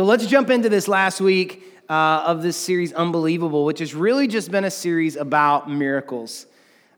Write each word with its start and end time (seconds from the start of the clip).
So 0.00 0.06
let's 0.06 0.24
jump 0.24 0.48
into 0.48 0.70
this 0.70 0.88
last 0.88 1.20
week 1.20 1.62
uh, 1.90 2.24
of 2.24 2.40
this 2.40 2.56
series, 2.56 2.94
Unbelievable, 2.94 3.66
which 3.66 3.80
has 3.80 3.94
really 3.94 4.28
just 4.28 4.50
been 4.50 4.64
a 4.64 4.70
series 4.70 5.14
about 5.14 5.70
miracles. 5.70 6.46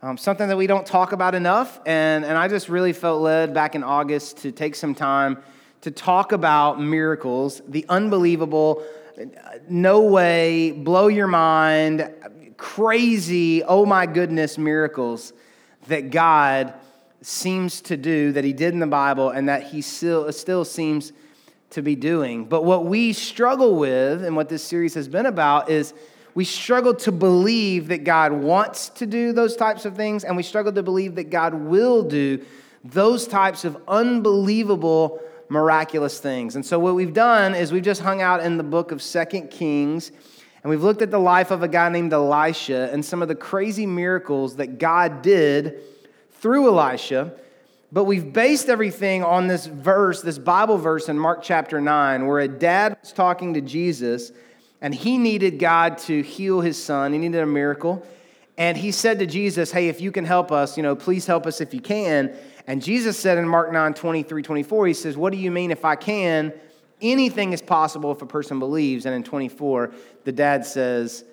Um, 0.03 0.17
something 0.17 0.47
that 0.47 0.57
we 0.57 0.69
don't 0.69 0.87
talk 0.87 1.11
about 1.11 1.35
enough. 1.35 1.80
And, 1.85 2.25
and 2.25 2.38
I 2.38 2.46
just 2.46 2.69
really 2.69 2.93
felt 2.93 3.21
led 3.21 3.53
back 3.53 3.75
in 3.75 3.83
August 3.83 4.37
to 4.43 4.53
take 4.53 4.77
some 4.77 4.95
time 4.95 5.43
to 5.80 5.91
talk 5.91 6.30
about 6.30 6.80
miracles, 6.80 7.61
the 7.67 7.85
unbelievable, 7.88 8.85
no 9.69 10.03
way, 10.03 10.71
blow 10.71 11.08
your 11.08 11.26
mind, 11.26 12.08
crazy, 12.56 13.64
oh 13.64 13.84
my 13.84 14.06
goodness 14.06 14.56
miracles 14.58 15.32
that 15.88 16.10
God 16.10 16.73
seems 17.20 17.80
to 17.80 17.96
do, 17.96 18.30
that 18.30 18.45
He 18.45 18.52
did 18.52 18.73
in 18.73 18.78
the 18.78 18.87
Bible, 18.87 19.30
and 19.30 19.48
that 19.48 19.64
He 19.64 19.82
still, 19.82 20.32
still 20.32 20.64
seems 20.64 21.12
to 21.73 21.83
be 21.83 21.95
doing. 21.95 22.45
But 22.45 22.65
what 22.65 22.84
we 22.84 23.12
struggle 23.12 23.77
with, 23.77 24.25
and 24.25 24.37
what 24.37 24.48
this 24.48 24.63
series 24.63 24.95
has 24.95 25.09
been 25.09 25.27
about, 25.27 25.69
is 25.69 25.95
we 26.35 26.45
struggle 26.45 26.95
to 26.95 27.13
believe 27.13 27.89
that 27.89 28.05
God 28.05 28.33
wants 28.33 28.89
to 28.91 29.07
do 29.07 29.33
those 29.33 29.57
types 29.57 29.85
of 29.85 29.97
things, 29.97 30.25
and 30.25 30.37
we 30.37 30.43
struggle 30.43 30.73
to 30.73 30.83
believe 30.83 31.16
that 31.16 31.30
God 31.30 31.55
will 31.55 32.03
do 32.03 32.43
those 32.85 33.27
types 33.27 33.65
of 33.65 33.77
unbelievable, 33.87 35.21
miraculous 35.49 36.19
things. 36.19 36.57
And 36.57 36.65
so, 36.65 36.79
what 36.79 36.95
we've 36.95 37.13
done 37.13 37.55
is 37.55 37.73
we've 37.73 37.83
just 37.83 38.01
hung 38.01 38.23
out 38.23 38.43
in 38.43 38.57
the 38.57 38.65
book 38.65 38.93
of 38.93 39.02
Second 39.02 39.51
Kings, 39.51 40.11
and 40.63 40.71
we've 40.71 40.83
looked 40.83 41.02
at 41.02 41.11
the 41.11 41.19
life 41.19 41.51
of 41.51 41.63
a 41.63 41.69
guy 41.69 41.89
named 41.89 42.13
Elisha 42.13 42.91
and 42.93 43.05
some 43.05 43.21
of 43.21 43.29
the 43.29 43.35
crazy 43.35 43.87
miracles 43.87 44.57
that 44.57 44.79
God 44.79 45.23
did 45.23 45.80
through 46.33 46.69
Elisha. 46.69 47.35
But 47.92 48.05
we've 48.05 48.32
based 48.32 48.70
everything 48.70 49.23
on 49.23 49.48
this 49.48 49.66
verse, 49.66 50.23
this 50.23 50.38
Bible 50.38 50.78
verse 50.78 51.10
in 51.10 51.19
Mark 51.19 51.42
chapter 51.42 51.78
9, 51.78 52.27
where 52.27 52.41
a 52.41 52.48
dad 52.48 52.96
was 53.02 53.12
talking 53.12 53.52
to 53.52 53.60
Jesus 53.60 54.32
and 54.80 54.95
he 54.95 55.18
needed 55.18 55.59
God 55.59 55.98
to 55.98 56.23
heal 56.23 56.62
his 56.62 56.82
son. 56.82 57.12
He 57.12 57.18
needed 57.18 57.43
a 57.43 57.46
miracle. 57.46 58.04
And 58.57 58.79
he 58.79 58.93
said 58.93 59.18
to 59.18 59.26
Jesus, 59.26 59.71
Hey, 59.71 59.88
if 59.88 60.01
you 60.01 60.10
can 60.10 60.24
help 60.24 60.51
us, 60.51 60.76
you 60.79 60.82
know, 60.82 60.96
please 60.96 61.26
help 61.26 61.46
us 61.46 61.60
if 61.60 61.74
you 61.74 61.80
can. 61.80 62.34
And 62.66 62.82
Jesus 62.82 63.18
said 63.18 63.37
in 63.37 63.46
Mark 63.46 63.73
9, 63.73 63.93
23, 63.93 64.42
24, 64.42 64.86
He 64.86 64.94
says, 64.94 65.16
What 65.16 65.32
do 65.32 65.38
you 65.38 65.50
mean 65.50 65.70
if 65.70 65.84
I 65.84 65.94
can? 65.94 66.52
Anything 67.02 67.52
is 67.52 67.60
possible 67.60 68.10
if 68.10 68.22
a 68.22 68.27
person 68.27 68.58
believes. 68.58 69.04
And 69.04 69.14
in 69.14 69.22
24, 69.22 69.92
the 70.24 70.32
dad 70.32 70.64
says, 70.64 71.24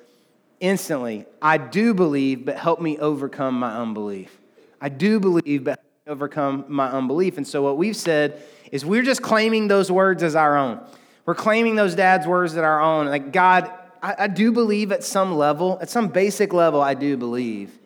Instantly, 0.59 1.25
I 1.41 1.57
do 1.57 1.93
believe, 1.93 2.45
but 2.45 2.57
help 2.57 2.81
me 2.81 2.97
overcome 2.97 3.59
my 3.59 3.77
unbelief. 3.77 4.37
I 4.81 4.89
do 4.89 5.19
believe, 5.19 5.63
but 5.63 5.81
overcome 6.09 6.65
my 6.67 6.89
unbelief. 6.89 7.37
And 7.37 7.47
so, 7.47 7.61
what 7.61 7.77
we've 7.77 7.95
said 7.95 8.41
is 8.71 8.83
we're 8.83 9.03
just 9.03 9.21
claiming 9.21 9.67
those 9.67 9.91
words 9.91 10.23
as 10.23 10.35
our 10.35 10.57
own. 10.57 10.81
We're 11.25 11.35
claiming 11.35 11.75
those 11.75 11.93
dad's 11.93 12.25
words 12.25 12.53
as 12.53 12.57
our 12.57 12.81
own. 12.81 13.05
Like, 13.05 13.31
God, 13.31 13.71
I, 14.01 14.15
I 14.19 14.27
do 14.27 14.51
believe 14.51 14.91
at 14.91 15.03
some 15.03 15.35
level, 15.35 15.77
at 15.81 15.89
some 15.89 16.07
basic 16.07 16.51
level, 16.51 16.81
I 16.81 16.95
do 16.95 17.15
believe. 17.15 17.77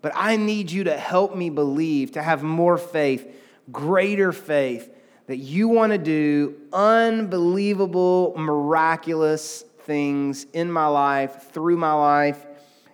But 0.00 0.12
I 0.14 0.36
need 0.36 0.70
you 0.70 0.84
to 0.84 0.96
help 0.96 1.34
me 1.34 1.50
believe, 1.50 2.12
to 2.12 2.22
have 2.22 2.42
more 2.42 2.78
faith, 2.78 3.26
greater 3.72 4.32
faith, 4.32 4.88
that 5.26 5.38
you 5.38 5.68
want 5.68 5.92
to 5.92 5.98
do 5.98 6.54
unbelievable, 6.72 8.34
miraculous 8.36 9.62
things 9.82 10.46
in 10.52 10.70
my 10.70 10.86
life, 10.86 11.50
through 11.52 11.76
my 11.76 11.92
life, 11.92 12.46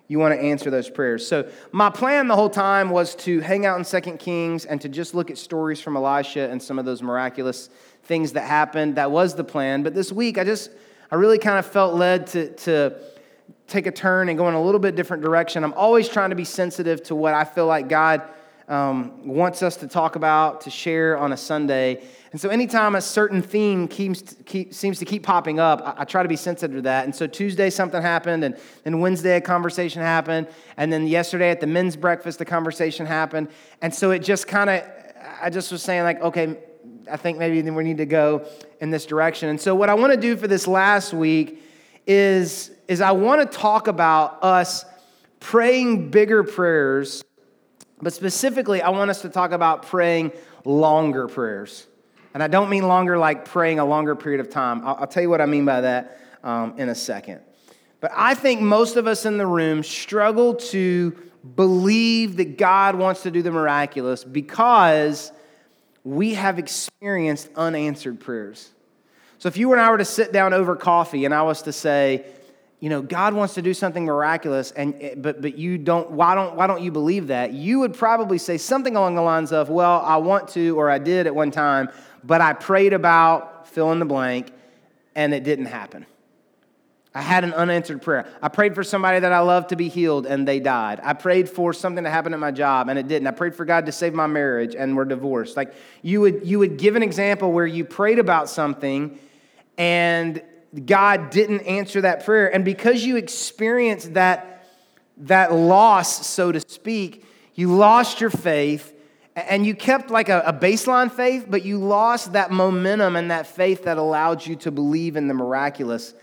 you 0.08 0.18
want 0.18 0.34
to 0.34 0.40
answer 0.40 0.70
those 0.70 0.88
prayers. 0.88 1.26
So, 1.26 1.48
my 1.72 1.90
plan 1.90 2.28
the 2.28 2.36
whole 2.36 2.50
time 2.50 2.90
was 2.90 3.14
to 3.16 3.40
hang 3.40 3.66
out 3.66 3.78
in 3.78 3.84
Second 3.84 4.18
Kings 4.18 4.64
and 4.64 4.80
to 4.80 4.88
just 4.88 5.14
look 5.14 5.30
at 5.30 5.38
stories 5.38 5.80
from 5.80 5.96
Elisha 5.96 6.48
and 6.48 6.62
some 6.62 6.78
of 6.78 6.84
those 6.84 7.02
miraculous 7.02 7.68
things 8.04 8.32
that 8.32 8.42
happened. 8.42 8.96
That 8.96 9.10
was 9.10 9.34
the 9.34 9.44
plan. 9.44 9.82
But 9.82 9.94
this 9.94 10.12
week, 10.12 10.38
I 10.38 10.44
just, 10.44 10.70
I 11.10 11.16
really 11.16 11.38
kind 11.38 11.58
of 11.58 11.66
felt 11.66 11.94
led 11.94 12.28
to, 12.28 12.52
to 12.52 12.96
take 13.66 13.86
a 13.86 13.92
turn 13.92 14.28
and 14.28 14.38
go 14.38 14.48
in 14.48 14.54
a 14.54 14.62
little 14.62 14.78
bit 14.78 14.94
different 14.94 15.22
direction. 15.22 15.64
I'm 15.64 15.74
always 15.74 16.08
trying 16.08 16.30
to 16.30 16.36
be 16.36 16.44
sensitive 16.44 17.02
to 17.04 17.14
what 17.14 17.34
I 17.34 17.44
feel 17.44 17.66
like 17.66 17.88
God 17.88 18.22
um, 18.68 19.26
wants 19.26 19.62
us 19.62 19.76
to 19.76 19.86
talk 19.86 20.16
about, 20.16 20.62
to 20.62 20.70
share 20.70 21.16
on 21.16 21.32
a 21.32 21.36
Sunday. 21.36 22.02
And 22.32 22.40
so, 22.40 22.48
anytime 22.48 22.96
a 22.96 23.00
certain 23.00 23.40
theme 23.40 23.86
keeps, 23.86 24.34
keep, 24.44 24.74
seems 24.74 24.98
to 24.98 25.04
keep 25.04 25.22
popping 25.22 25.60
up, 25.60 25.82
I, 25.84 26.02
I, 26.02 26.04
try 26.04 26.22
to 26.22 26.28
be 26.28 26.36
sensitive 26.36 26.76
to 26.76 26.82
that. 26.82 27.04
And 27.04 27.14
so, 27.14 27.26
Tuesday, 27.26 27.70
something 27.70 28.02
happened, 28.02 28.42
and 28.44 28.56
then 28.82 29.00
Wednesday, 29.00 29.36
a 29.36 29.40
conversation 29.40 30.02
happened, 30.02 30.48
and 30.76 30.92
then 30.92 31.06
yesterday 31.06 31.50
at 31.50 31.60
the 31.60 31.66
men's 31.66 31.96
breakfast, 31.96 32.40
a 32.40 32.44
conversation 32.44 33.06
happened. 33.06 33.48
And 33.82 33.94
so, 33.94 34.10
it 34.10 34.18
just 34.20 34.48
kind 34.48 34.68
of, 34.68 34.82
I 35.40 35.48
just 35.48 35.70
was 35.70 35.82
saying, 35.82 36.02
like, 36.02 36.20
okay, 36.20 36.56
I 37.10 37.16
think 37.16 37.38
maybe 37.38 37.60
then 37.60 37.76
we 37.76 37.84
need 37.84 37.98
to 37.98 38.06
go 38.06 38.46
in 38.80 38.90
this 38.90 39.06
direction. 39.06 39.48
And 39.48 39.60
so, 39.60 39.76
what 39.76 39.88
I 39.88 39.94
want 39.94 40.12
to 40.12 40.20
do 40.20 40.36
for 40.36 40.48
this 40.48 40.66
last 40.66 41.14
week 41.14 41.62
is, 42.04 42.72
is 42.88 43.00
I 43.00 43.12
want 43.12 43.48
to 43.48 43.58
talk 43.58 43.86
about 43.86 44.42
us 44.42 44.84
praying 45.38 46.10
bigger 46.10 46.42
prayers 46.42 47.22
but 48.00 48.12
specifically, 48.12 48.82
I 48.82 48.90
want 48.90 49.10
us 49.10 49.22
to 49.22 49.28
talk 49.28 49.52
about 49.52 49.86
praying 49.86 50.32
longer 50.64 51.28
prayers. 51.28 51.86
And 52.34 52.42
I 52.42 52.48
don't 52.48 52.68
mean 52.68 52.86
longer 52.86 53.16
like 53.16 53.46
praying 53.46 53.78
a 53.78 53.84
longer 53.84 54.14
period 54.14 54.40
of 54.40 54.50
time. 54.50 54.86
I'll, 54.86 54.96
I'll 55.00 55.06
tell 55.06 55.22
you 55.22 55.30
what 55.30 55.40
I 55.40 55.46
mean 55.46 55.64
by 55.64 55.80
that 55.80 56.20
um, 56.44 56.74
in 56.76 56.90
a 56.90 56.94
second. 56.94 57.40
But 58.00 58.12
I 58.14 58.34
think 58.34 58.60
most 58.60 58.96
of 58.96 59.06
us 59.06 59.24
in 59.24 59.38
the 59.38 59.46
room 59.46 59.82
struggle 59.82 60.54
to 60.54 61.16
believe 61.54 62.36
that 62.36 62.58
God 62.58 62.96
wants 62.96 63.22
to 63.22 63.30
do 63.30 63.40
the 63.40 63.50
miraculous 63.50 64.24
because 64.24 65.32
we 66.04 66.34
have 66.34 66.58
experienced 66.58 67.48
unanswered 67.56 68.20
prayers. 68.20 68.70
So 69.38 69.48
if 69.48 69.56
you 69.56 69.72
and 69.72 69.80
I 69.80 69.90
were 69.90 69.98
to 69.98 70.04
sit 70.04 70.32
down 70.32 70.52
over 70.52 70.76
coffee 70.76 71.24
and 71.24 71.34
I 71.34 71.42
was 71.42 71.62
to 71.62 71.72
say, 71.72 72.24
you 72.78 72.90
know, 72.90 73.00
God 73.00 73.32
wants 73.32 73.54
to 73.54 73.62
do 73.62 73.72
something 73.72 74.04
miraculous, 74.04 74.70
and 74.70 74.94
eh, 75.00 75.14
but 75.16 75.40
but 75.40 75.56
you 75.56 75.78
don't. 75.78 76.10
Why 76.10 76.34
don't 76.34 76.56
why 76.56 76.66
don't 76.66 76.82
you 76.82 76.92
believe 76.92 77.28
that? 77.28 77.52
You 77.52 77.80
would 77.80 77.94
probably 77.94 78.38
say 78.38 78.58
something 78.58 78.96
along 78.96 79.14
the 79.14 79.22
lines 79.22 79.50
of, 79.50 79.70
"Well, 79.70 80.02
I 80.04 80.18
want 80.18 80.48
to, 80.48 80.78
or 80.78 80.90
I 80.90 80.98
did 80.98 81.26
at 81.26 81.34
one 81.34 81.50
time, 81.50 81.88
but 82.22 82.40
I 82.40 82.52
prayed 82.52 82.92
about 82.92 83.68
fill 83.68 83.92
in 83.92 83.98
the 83.98 84.04
blank, 84.04 84.52
and 85.14 85.32
it 85.32 85.42
didn't 85.42 85.66
happen. 85.66 86.04
I 87.14 87.22
had 87.22 87.44
an 87.44 87.54
unanswered 87.54 88.02
prayer. 88.02 88.26
I 88.42 88.48
prayed 88.48 88.74
for 88.74 88.84
somebody 88.84 89.20
that 89.20 89.32
I 89.32 89.38
love 89.38 89.68
to 89.68 89.76
be 89.76 89.88
healed, 89.88 90.26
and 90.26 90.46
they 90.46 90.60
died. 90.60 91.00
I 91.02 91.14
prayed 91.14 91.48
for 91.48 91.72
something 91.72 92.04
to 92.04 92.10
happen 92.10 92.34
at 92.34 92.40
my 92.40 92.50
job, 92.50 92.90
and 92.90 92.98
it 92.98 93.08
didn't. 93.08 93.26
I 93.26 93.30
prayed 93.30 93.54
for 93.54 93.64
God 93.64 93.86
to 93.86 93.92
save 93.92 94.12
my 94.12 94.26
marriage, 94.26 94.74
and 94.74 94.94
we're 94.94 95.06
divorced. 95.06 95.56
Like 95.56 95.74
you 96.02 96.20
would 96.20 96.46
you 96.46 96.58
would 96.58 96.76
give 96.76 96.94
an 96.94 97.02
example 97.02 97.52
where 97.52 97.66
you 97.66 97.86
prayed 97.86 98.18
about 98.18 98.50
something, 98.50 99.18
and 99.78 100.42
God 100.84 101.30
didn't 101.30 101.60
answer 101.60 102.02
that 102.02 102.24
prayer. 102.24 102.52
And 102.52 102.64
because 102.64 103.04
you 103.04 103.16
experienced 103.16 104.14
that, 104.14 104.66
that 105.18 105.52
loss, 105.52 106.26
so 106.26 106.52
to 106.52 106.60
speak, 106.60 107.24
you 107.54 107.74
lost 107.74 108.20
your 108.20 108.30
faith 108.30 108.92
and 109.34 109.66
you 109.66 109.74
kept 109.74 110.10
like 110.10 110.28
a, 110.28 110.40
a, 110.40 110.52
baseline 110.52 111.10
faith, 111.12 111.46
but 111.48 111.64
you 111.64 111.78
lost 111.78 112.32
that 112.32 112.50
momentum 112.50 113.16
and 113.16 113.30
that 113.30 113.46
faith 113.46 113.84
that 113.84 113.98
allowed 113.98 114.46
you 114.46 114.56
to 114.56 114.70
believe 114.70 115.16
in 115.16 115.28
the 115.28 115.34
miraculous, 115.34 116.14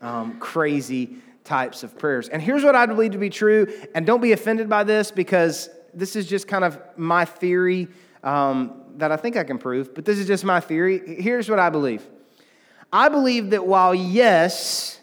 um, 0.00 0.38
crazy 0.38 1.16
types 1.44 1.82
of 1.82 1.98
prayers. 1.98 2.28
And 2.28 2.40
here's 2.40 2.62
what 2.62 2.76
I 2.76 2.86
believe 2.86 3.12
to 3.12 3.18
be 3.18 3.30
true, 3.30 3.66
and 3.94 4.06
don't 4.06 4.20
be 4.20 4.32
offended 4.32 4.68
by 4.68 4.84
this 4.84 5.10
because 5.10 5.68
this 5.92 6.14
is 6.14 6.26
just 6.26 6.46
kind 6.46 6.62
of 6.62 6.80
my 6.96 7.24
theory 7.24 7.88
um, 8.22 8.82
that 8.96 9.10
I 9.10 9.16
think 9.16 9.36
I 9.36 9.42
can 9.42 9.58
prove, 9.58 9.94
but 9.94 10.04
this 10.04 10.18
is 10.18 10.26
just 10.28 10.44
my 10.44 10.60
theory. 10.60 11.16
Here's 11.20 11.48
what 11.48 11.58
I 11.58 11.70
believe 11.70 12.06
I 12.92 13.08
believe 13.08 13.50
that 13.50 13.66
while, 13.66 13.94
yes, 13.94 14.98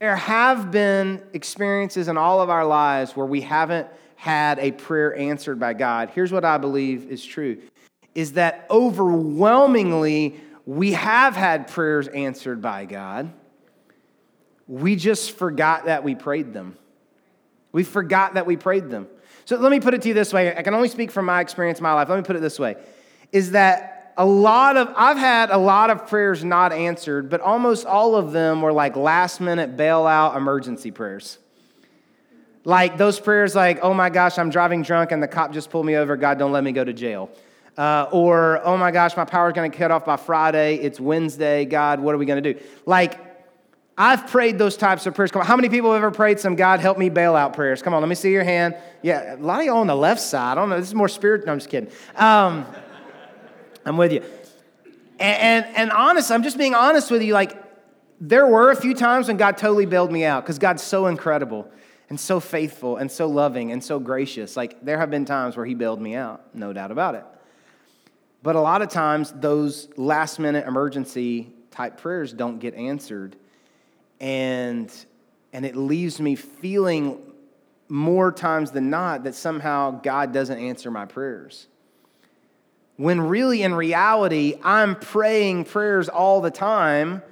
there 0.00 0.16
have 0.16 0.70
been 0.70 1.22
experiences 1.32 2.08
in 2.08 2.16
all 2.16 2.40
of 2.40 2.50
our 2.50 2.66
lives 2.66 3.16
where 3.16 3.26
we 3.26 3.40
haven't 3.40 3.88
had 4.16 4.58
a 4.58 4.72
prayer 4.72 5.16
answered 5.16 5.58
by 5.58 5.74
God, 5.74 6.10
here's 6.14 6.32
what 6.32 6.44
I 6.44 6.58
believe 6.58 7.10
is 7.10 7.24
true 7.24 7.60
is 8.14 8.34
that 8.34 8.64
overwhelmingly 8.70 10.40
we 10.66 10.92
have 10.92 11.34
had 11.34 11.66
prayers 11.66 12.06
answered 12.08 12.62
by 12.62 12.84
God. 12.84 13.32
We 14.68 14.94
just 14.94 15.32
forgot 15.32 15.86
that 15.86 16.04
we 16.04 16.14
prayed 16.14 16.52
them. 16.52 16.78
We 17.72 17.82
forgot 17.82 18.34
that 18.34 18.46
we 18.46 18.56
prayed 18.56 18.88
them. 18.88 19.08
So 19.46 19.56
let 19.56 19.72
me 19.72 19.80
put 19.80 19.94
it 19.94 20.02
to 20.02 20.08
you 20.08 20.14
this 20.14 20.32
way. 20.32 20.56
I 20.56 20.62
can 20.62 20.74
only 20.74 20.88
speak 20.88 21.10
from 21.10 21.26
my 21.26 21.40
experience 21.40 21.80
in 21.80 21.82
my 21.82 21.92
life. 21.92 22.08
Let 22.08 22.16
me 22.16 22.22
put 22.22 22.36
it 22.36 22.40
this 22.40 22.58
way 22.58 22.76
is 23.32 23.50
that 23.50 23.93
a 24.16 24.24
lot 24.24 24.76
of, 24.76 24.92
I've 24.96 25.16
had 25.16 25.50
a 25.50 25.58
lot 25.58 25.90
of 25.90 26.06
prayers 26.06 26.44
not 26.44 26.72
answered, 26.72 27.28
but 27.28 27.40
almost 27.40 27.86
all 27.86 28.14
of 28.16 28.32
them 28.32 28.62
were 28.62 28.72
like 28.72 28.96
last 28.96 29.40
minute 29.40 29.76
bailout 29.76 30.36
emergency 30.36 30.90
prayers. 30.90 31.38
Like 32.64 32.96
those 32.96 33.20
prayers, 33.20 33.54
like, 33.54 33.80
oh 33.82 33.92
my 33.92 34.10
gosh, 34.10 34.38
I'm 34.38 34.50
driving 34.50 34.82
drunk 34.82 35.12
and 35.12 35.22
the 35.22 35.28
cop 35.28 35.52
just 35.52 35.70
pulled 35.70 35.84
me 35.84 35.96
over, 35.96 36.16
God, 36.16 36.38
don't 36.38 36.52
let 36.52 36.64
me 36.64 36.72
go 36.72 36.84
to 36.84 36.92
jail. 36.92 37.30
Uh, 37.76 38.06
or, 38.12 38.60
oh 38.64 38.76
my 38.76 38.90
gosh, 38.90 39.16
my 39.16 39.24
power's 39.24 39.52
gonna 39.52 39.68
cut 39.68 39.90
off 39.90 40.04
by 40.04 40.16
Friday, 40.16 40.76
it's 40.76 41.00
Wednesday, 41.00 41.64
God, 41.64 42.00
what 42.00 42.14
are 42.14 42.18
we 42.18 42.24
gonna 42.24 42.40
do? 42.40 42.58
Like, 42.86 43.20
I've 43.96 44.26
prayed 44.26 44.58
those 44.58 44.76
types 44.76 45.06
of 45.06 45.14
prayers. 45.14 45.30
Come 45.30 45.42
on, 45.42 45.46
how 45.46 45.54
many 45.54 45.68
people 45.68 45.92
have 45.92 45.98
ever 45.98 46.10
prayed 46.10 46.40
some 46.40 46.56
God 46.56 46.80
help 46.80 46.98
me 46.98 47.10
bailout 47.10 47.52
prayers? 47.52 47.80
Come 47.80 47.94
on, 47.94 48.02
let 48.02 48.08
me 48.08 48.16
see 48.16 48.32
your 48.32 48.42
hand. 48.42 48.76
Yeah, 49.02 49.34
a 49.34 49.36
lot 49.36 49.60
of 49.60 49.66
y'all 49.66 49.78
on 49.78 49.86
the 49.86 49.94
left 49.94 50.20
side. 50.20 50.52
I 50.52 50.54
don't 50.56 50.68
know, 50.68 50.78
this 50.78 50.88
is 50.88 50.94
more 50.94 51.08
spirit. 51.08 51.46
No, 51.46 51.52
I'm 51.52 51.58
just 51.58 51.70
kidding. 51.70 51.92
Um, 52.16 52.66
I'm 53.84 53.96
with 53.96 54.12
you. 54.12 54.22
And, 55.18 55.64
and, 55.64 55.76
and 55.76 55.92
honest, 55.92 56.30
I'm 56.30 56.42
just 56.42 56.58
being 56.58 56.74
honest 56.74 57.10
with 57.10 57.22
you. 57.22 57.34
Like, 57.34 57.62
there 58.20 58.46
were 58.46 58.70
a 58.70 58.76
few 58.76 58.94
times 58.94 59.28
when 59.28 59.36
God 59.36 59.56
totally 59.56 59.86
bailed 59.86 60.10
me 60.10 60.24
out 60.24 60.42
because 60.42 60.58
God's 60.58 60.82
so 60.82 61.06
incredible 61.06 61.70
and 62.08 62.18
so 62.18 62.40
faithful 62.40 62.96
and 62.96 63.10
so 63.10 63.26
loving 63.26 63.72
and 63.72 63.82
so 63.82 63.98
gracious. 63.98 64.56
Like, 64.56 64.84
there 64.84 64.98
have 64.98 65.10
been 65.10 65.24
times 65.24 65.56
where 65.56 65.66
He 65.66 65.74
bailed 65.74 66.00
me 66.00 66.14
out, 66.14 66.54
no 66.54 66.72
doubt 66.72 66.90
about 66.90 67.14
it. 67.14 67.24
But 68.42 68.56
a 68.56 68.60
lot 68.60 68.82
of 68.82 68.90
times, 68.90 69.32
those 69.32 69.88
last 69.96 70.38
minute 70.38 70.66
emergency 70.66 71.52
type 71.70 71.98
prayers 71.98 72.32
don't 72.32 72.58
get 72.58 72.74
answered. 72.74 73.36
And, 74.20 74.92
and 75.52 75.64
it 75.64 75.76
leaves 75.76 76.20
me 76.20 76.34
feeling 76.34 77.18
more 77.88 78.32
times 78.32 78.70
than 78.70 78.90
not 78.90 79.24
that 79.24 79.34
somehow 79.34 79.92
God 80.02 80.32
doesn't 80.32 80.58
answer 80.58 80.90
my 80.90 81.04
prayers. 81.04 81.68
When 82.96 83.20
really, 83.20 83.62
in 83.62 83.74
reality, 83.74 84.58
I'm 84.62 84.94
praying 84.94 85.64
prayers 85.64 86.08
all 86.08 86.40
the 86.40 86.50
time 86.50 87.22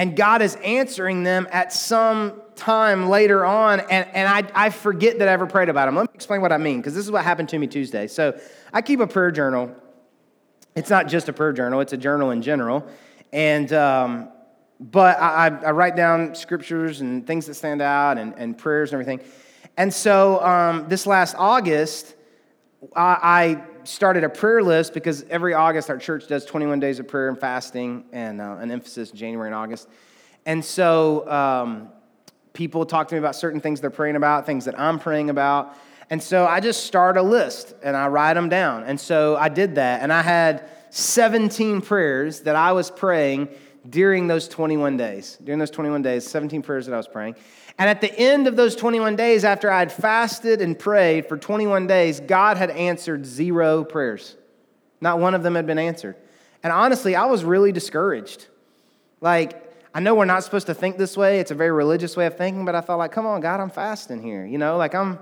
and 0.00 0.16
God 0.16 0.40
is 0.40 0.56
answering 0.64 1.24
them 1.24 1.46
at 1.52 1.74
some 1.74 2.40
time 2.56 3.10
later 3.10 3.44
on, 3.44 3.80
and, 3.80 4.08
and 4.14 4.26
I, 4.26 4.66
I 4.68 4.70
forget 4.70 5.18
that 5.18 5.28
I 5.28 5.32
ever 5.32 5.46
prayed 5.46 5.68
about 5.68 5.84
them. 5.84 5.96
Let 5.96 6.04
me 6.04 6.14
explain 6.14 6.40
what 6.40 6.52
I 6.52 6.56
mean, 6.56 6.78
because 6.78 6.94
this 6.94 7.04
is 7.04 7.10
what 7.10 7.22
happened 7.22 7.50
to 7.50 7.58
me 7.58 7.66
Tuesday. 7.66 8.06
So 8.06 8.40
I 8.72 8.80
keep 8.80 9.00
a 9.00 9.06
prayer 9.06 9.30
journal. 9.30 9.70
It's 10.74 10.88
not 10.88 11.06
just 11.06 11.28
a 11.28 11.34
prayer 11.34 11.52
journal, 11.52 11.82
it's 11.82 11.92
a 11.92 11.98
journal 11.98 12.30
in 12.30 12.40
general. 12.40 12.86
And, 13.30 13.70
um, 13.74 14.30
but 14.80 15.18
I, 15.20 15.48
I, 15.48 15.70
write 15.72 15.96
down 15.96 16.34
scriptures 16.34 17.02
and 17.02 17.26
things 17.26 17.44
that 17.44 17.54
stand 17.54 17.82
out 17.82 18.16
and, 18.16 18.32
and 18.38 18.56
prayers 18.56 18.94
and 18.94 19.02
everything. 19.02 19.20
And 19.76 19.92
so 19.92 20.42
um, 20.42 20.88
this 20.88 21.06
last 21.06 21.34
August, 21.36 22.14
I, 22.96 23.18
I, 23.22 23.64
started 23.84 24.24
a 24.24 24.28
prayer 24.28 24.62
list 24.62 24.94
because 24.94 25.24
every 25.30 25.54
August 25.54 25.90
our 25.90 25.98
church 25.98 26.26
does 26.26 26.44
21 26.44 26.80
days 26.80 26.98
of 26.98 27.08
prayer 27.08 27.28
and 27.28 27.38
fasting 27.38 28.04
and 28.12 28.40
uh, 28.40 28.56
an 28.60 28.70
emphasis 28.70 29.10
January 29.10 29.48
and 29.48 29.54
August. 29.54 29.88
And 30.46 30.64
so 30.64 31.28
um, 31.30 31.88
people 32.52 32.84
talk 32.86 33.08
to 33.08 33.14
me 33.14 33.18
about 33.18 33.36
certain 33.36 33.60
things 33.60 33.80
they're 33.80 33.90
praying 33.90 34.16
about, 34.16 34.46
things 34.46 34.64
that 34.64 34.78
I'm 34.78 34.98
praying 34.98 35.30
about. 35.30 35.76
And 36.10 36.22
so 36.22 36.46
I 36.46 36.60
just 36.60 36.84
start 36.84 37.16
a 37.16 37.22
list 37.22 37.74
and 37.82 37.96
I 37.96 38.08
write 38.08 38.34
them 38.34 38.48
down. 38.48 38.84
And 38.84 38.98
so 38.98 39.36
I 39.36 39.48
did 39.48 39.76
that. 39.76 40.02
And 40.02 40.12
I 40.12 40.22
had 40.22 40.68
17 40.90 41.82
prayers 41.82 42.40
that 42.40 42.56
I 42.56 42.72
was 42.72 42.90
praying 42.90 43.48
during 43.88 44.26
those 44.26 44.48
21 44.48 44.96
days. 44.96 45.38
During 45.42 45.58
those 45.58 45.70
21 45.70 46.02
days, 46.02 46.26
17 46.26 46.62
prayers 46.62 46.86
that 46.86 46.94
I 46.94 46.96
was 46.96 47.08
praying. 47.08 47.36
And 47.78 47.88
at 47.88 48.00
the 48.00 48.12
end 48.18 48.46
of 48.46 48.56
those 48.56 48.76
21 48.76 49.16
days, 49.16 49.44
after 49.44 49.70
I 49.70 49.78
had 49.78 49.92
fasted 49.92 50.60
and 50.60 50.78
prayed 50.78 51.26
for 51.26 51.38
21 51.38 51.86
days, 51.86 52.20
God 52.20 52.56
had 52.56 52.70
answered 52.70 53.24
zero 53.24 53.84
prayers. 53.84 54.36
Not 55.00 55.18
one 55.18 55.34
of 55.34 55.42
them 55.42 55.54
had 55.54 55.66
been 55.66 55.78
answered. 55.78 56.16
And 56.62 56.72
honestly, 56.72 57.16
I 57.16 57.24
was 57.24 57.42
really 57.42 57.72
discouraged. 57.72 58.48
Like, 59.22 59.66
I 59.94 60.00
know 60.00 60.14
we're 60.14 60.26
not 60.26 60.44
supposed 60.44 60.66
to 60.66 60.74
think 60.74 60.98
this 60.98 61.16
way. 61.16 61.40
It's 61.40 61.50
a 61.50 61.54
very 61.54 61.70
religious 61.70 62.16
way 62.16 62.26
of 62.26 62.36
thinking, 62.36 62.64
but 62.64 62.74
I 62.74 62.82
thought, 62.82 62.98
like, 62.98 63.12
come 63.12 63.26
on, 63.26 63.40
God, 63.40 63.60
I'm 63.60 63.70
fasting 63.70 64.22
here. 64.22 64.44
You 64.44 64.58
know, 64.58 64.76
like 64.76 64.94
I'm 64.94 65.18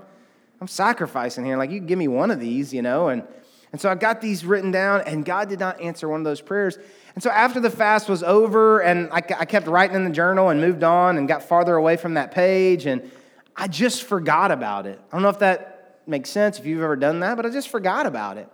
I'm 0.61 0.67
sacrificing 0.67 1.45
here. 1.45 1.57
Like, 1.57 1.71
you 1.71 1.79
give 1.79 1.97
me 1.97 2.07
one 2.07 2.31
of 2.31 2.39
these, 2.39 2.73
you 2.73 2.81
know, 2.81 3.07
and 3.07 3.23
and 3.71 3.79
so 3.79 3.89
I 3.89 3.95
got 3.95 4.19
these 4.21 4.43
written 4.45 4.71
down, 4.71 5.01
and 5.01 5.23
God 5.23 5.49
did 5.49 5.59
not 5.59 5.79
answer 5.79 6.09
one 6.09 6.21
of 6.21 6.23
those 6.23 6.41
prayers. 6.41 6.77
And 7.13 7.23
so 7.23 7.29
after 7.29 7.59
the 7.59 7.69
fast 7.69 8.09
was 8.09 8.23
over, 8.23 8.79
and 8.79 9.09
I, 9.11 9.17
I 9.17 9.45
kept 9.45 9.67
writing 9.67 9.95
in 9.95 10.05
the 10.05 10.09
journal 10.09 10.49
and 10.49 10.59
moved 10.59 10.83
on 10.83 11.17
and 11.17 11.27
got 11.27 11.43
farther 11.43 11.75
away 11.75 11.95
from 11.95 12.15
that 12.15 12.31
page, 12.31 12.87
and 12.87 13.11
I 13.55 13.67
just 13.67 14.03
forgot 14.03 14.51
about 14.51 14.87
it. 14.87 14.99
I 15.11 15.15
don't 15.15 15.21
know 15.21 15.29
if 15.29 15.39
that 15.39 16.01
makes 16.07 16.29
sense, 16.29 16.57
if 16.57 16.65
you've 16.65 16.81
ever 16.81 16.95
done 16.95 17.19
that, 17.19 17.35
but 17.35 17.45
I 17.45 17.49
just 17.49 17.69
forgot 17.69 18.07
about 18.07 18.37
it. 18.37 18.49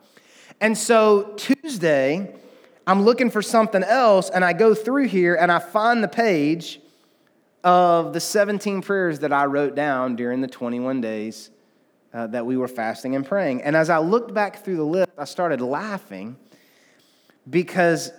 And 0.60 0.78
so 0.78 1.34
Tuesday, 1.38 2.36
I'm 2.86 3.04
looking 3.04 3.30
for 3.30 3.42
something 3.42 3.84
else, 3.84 4.30
and 4.30 4.44
I 4.44 4.52
go 4.52 4.76
through 4.76 5.08
here 5.08 5.36
and 5.36 5.52
I 5.52 5.60
find 5.60 6.04
the 6.04 6.10
page 6.10 6.82
of 7.64 8.14
the 8.14 8.20
17 8.20 8.82
prayers 8.82 9.20
that 9.20 9.32
I 9.32 9.46
wrote 9.46 9.76
down 9.76 10.16
during 10.16 10.42
the 10.42 10.48
21 10.48 11.02
days 11.02 11.50
uh, 12.16 12.28
that 12.28 12.46
we 12.46 12.56
were 12.56 12.68
fasting 12.68 13.14
and 13.16 13.26
praying. 13.26 13.62
And 13.62 13.76
as 13.76 13.90
I 13.90 13.98
looked 13.98 14.34
back 14.34 14.64
through 14.64 14.78
the 14.78 14.86
list, 14.86 15.12
I 15.18 15.26
started 15.26 15.60
laughing 15.60 16.38
because 17.50 18.12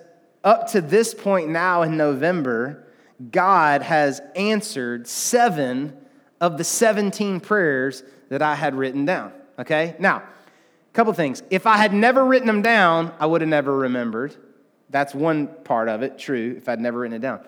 up 0.44 0.70
to 0.72 0.82
this 0.82 1.14
point 1.14 1.48
now 1.48 1.82
in 1.82 1.96
November, 1.96 2.86
God 3.30 3.80
has 3.80 4.20
answered 4.36 5.08
seven 5.08 5.96
of 6.42 6.58
the 6.58 6.64
17 6.64 7.40
prayers 7.40 8.02
that 8.28 8.42
I 8.42 8.54
had 8.54 8.74
written 8.74 9.06
down. 9.06 9.32
Okay? 9.58 9.96
Now, 9.98 10.16
a 10.16 10.92
couple 10.92 11.14
things. 11.14 11.42
If 11.48 11.66
I 11.66 11.78
had 11.78 11.94
never 11.94 12.22
written 12.22 12.46
them 12.46 12.60
down, 12.60 13.14
I 13.18 13.24
would 13.24 13.40
have 13.40 13.48
never 13.48 13.74
remembered. 13.74 14.36
That's 14.90 15.14
one 15.14 15.48
part 15.64 15.88
of 15.88 16.02
it, 16.02 16.18
true, 16.18 16.54
if 16.58 16.68
I'd 16.68 16.80
never 16.80 16.98
written 16.98 17.16
it 17.16 17.22
down. 17.22 17.40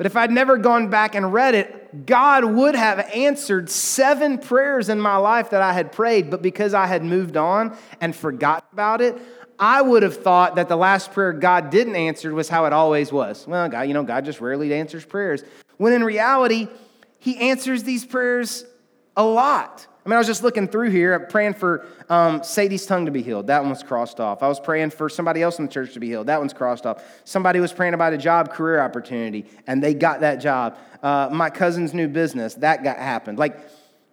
But 0.00 0.06
if 0.06 0.16
I'd 0.16 0.30
never 0.30 0.56
gone 0.56 0.88
back 0.88 1.14
and 1.14 1.30
read 1.30 1.54
it, 1.54 2.06
God 2.06 2.46
would 2.46 2.74
have 2.74 3.00
answered 3.14 3.68
seven 3.68 4.38
prayers 4.38 4.88
in 4.88 4.98
my 4.98 5.16
life 5.16 5.50
that 5.50 5.60
I 5.60 5.74
had 5.74 5.92
prayed, 5.92 6.30
but 6.30 6.40
because 6.40 6.72
I 6.72 6.86
had 6.86 7.04
moved 7.04 7.36
on 7.36 7.76
and 8.00 8.16
forgot 8.16 8.64
about 8.72 9.02
it, 9.02 9.20
I 9.58 9.82
would 9.82 10.02
have 10.02 10.16
thought 10.16 10.56
that 10.56 10.70
the 10.70 10.76
last 10.76 11.12
prayer 11.12 11.34
God 11.34 11.68
didn't 11.68 11.96
answer 11.96 12.34
was 12.34 12.48
how 12.48 12.64
it 12.64 12.72
always 12.72 13.12
was. 13.12 13.46
Well, 13.46 13.68
God, 13.68 13.82
you 13.82 13.92
know, 13.92 14.02
God 14.02 14.24
just 14.24 14.40
rarely 14.40 14.72
answers 14.72 15.04
prayers. 15.04 15.44
When 15.76 15.92
in 15.92 16.02
reality, 16.02 16.68
He 17.18 17.36
answers 17.36 17.82
these 17.82 18.06
prayers 18.06 18.64
a 19.18 19.22
lot. 19.22 19.86
I 20.10 20.12
mean, 20.12 20.16
I 20.16 20.18
was 20.18 20.26
just 20.26 20.42
looking 20.42 20.66
through 20.66 20.90
here, 20.90 21.20
praying 21.20 21.54
for 21.54 21.86
um, 22.08 22.42
Sadie's 22.42 22.84
tongue 22.84 23.04
to 23.04 23.12
be 23.12 23.22
healed. 23.22 23.46
That 23.46 23.60
one 23.60 23.70
was 23.70 23.84
crossed 23.84 24.18
off. 24.18 24.42
I 24.42 24.48
was 24.48 24.58
praying 24.58 24.90
for 24.90 25.08
somebody 25.08 25.40
else 25.40 25.60
in 25.60 25.66
the 25.66 25.70
church 25.70 25.92
to 25.92 26.00
be 26.00 26.08
healed. 26.08 26.26
That 26.26 26.40
one's 26.40 26.52
crossed 26.52 26.84
off. 26.84 27.04
Somebody 27.22 27.60
was 27.60 27.72
praying 27.72 27.94
about 27.94 28.12
a 28.12 28.18
job 28.18 28.50
career 28.50 28.80
opportunity, 28.80 29.46
and 29.68 29.80
they 29.80 29.94
got 29.94 30.22
that 30.22 30.40
job. 30.40 30.76
Uh, 31.00 31.28
my 31.30 31.48
cousin's 31.48 31.94
new 31.94 32.08
business, 32.08 32.54
that 32.54 32.82
got 32.82 32.96
happened. 32.96 33.38
Like, 33.38 33.56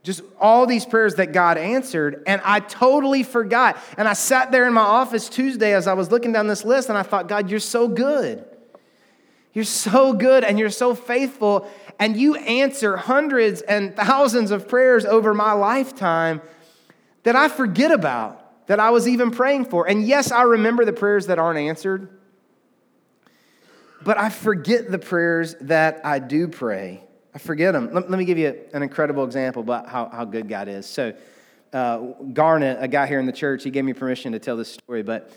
just 0.03 0.21
all 0.39 0.67
these 0.67 0.85
prayers 0.85 1.15
that 1.15 1.31
God 1.31 1.57
answered, 1.57 2.21
and 2.27 2.43
I 2.45 2.59
totally 2.59 3.23
forgot. 3.23 3.75
And 3.97 4.07
I 4.07 4.13
sat 4.13 4.51
there 4.51 4.67
in 4.67 4.73
my 4.73 4.81
office 4.81 5.27
Tuesday 5.27 5.73
as 5.73 5.87
I 5.87 5.93
was 5.93 6.11
looking 6.11 6.31
down 6.31 6.45
this 6.45 6.63
list, 6.63 6.89
and 6.89 6.97
I 6.99 7.01
thought, 7.01 7.27
God, 7.27 7.49
you're 7.49 7.59
so 7.59 7.87
good. 7.87 8.45
You're 9.57 9.63
so 9.63 10.13
good 10.13 10.43
and 10.43 10.59
you're 10.59 10.69
so 10.69 10.93
faithful 10.93 11.67
and 11.99 12.15
you 12.17 12.35
answer 12.35 12.97
hundreds 12.97 13.61
and 13.61 13.95
thousands 13.95 14.51
of 14.51 14.67
prayers 14.67 15.05
over 15.05 15.33
my 15.33 15.53
lifetime 15.53 16.41
that 17.23 17.35
I 17.35 17.49
forget 17.49 17.91
about, 17.91 18.67
that 18.67 18.79
I 18.79 18.91
was 18.91 19.07
even 19.07 19.31
praying 19.31 19.65
for. 19.65 19.87
And 19.87 20.05
yes, 20.05 20.31
I 20.31 20.43
remember 20.43 20.85
the 20.85 20.93
prayers 20.93 21.27
that 21.27 21.39
aren't 21.39 21.59
answered, 21.59 22.09
but 24.03 24.17
I 24.17 24.29
forget 24.29 24.91
the 24.91 24.99
prayers 24.99 25.55
that 25.61 26.01
I 26.05 26.19
do 26.19 26.47
pray. 26.47 27.03
I 27.33 27.39
forget 27.39 27.73
them. 27.73 27.93
Let, 27.93 28.09
let 28.09 28.17
me 28.17 28.25
give 28.25 28.37
you 28.37 28.57
an 28.73 28.83
incredible 28.83 29.23
example 29.23 29.61
about 29.61 29.87
how, 29.87 30.09
how 30.09 30.25
good 30.25 30.47
God 30.47 30.67
is. 30.67 30.85
So, 30.85 31.13
uh, 31.73 31.97
Garnet, 32.33 32.77
a 32.79 32.87
guy 32.87 33.07
here 33.07 33.19
in 33.19 33.25
the 33.25 33.31
church, 33.31 33.63
he 33.63 33.69
gave 33.69 33.83
me 33.83 33.93
permission 33.93 34.31
to 34.31 34.39
tell 34.39 34.55
this 34.55 34.71
story, 34.71 35.03
but 35.03 35.31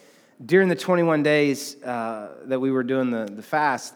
during 0.45 0.69
the 0.69 0.77
21 0.77 1.23
days 1.23 1.83
uh, 1.83 2.37
that 2.45 2.61
we 2.61 2.71
were 2.71 2.83
doing 2.83 3.11
the, 3.11 3.27
the 3.27 3.43
fast, 3.43 3.95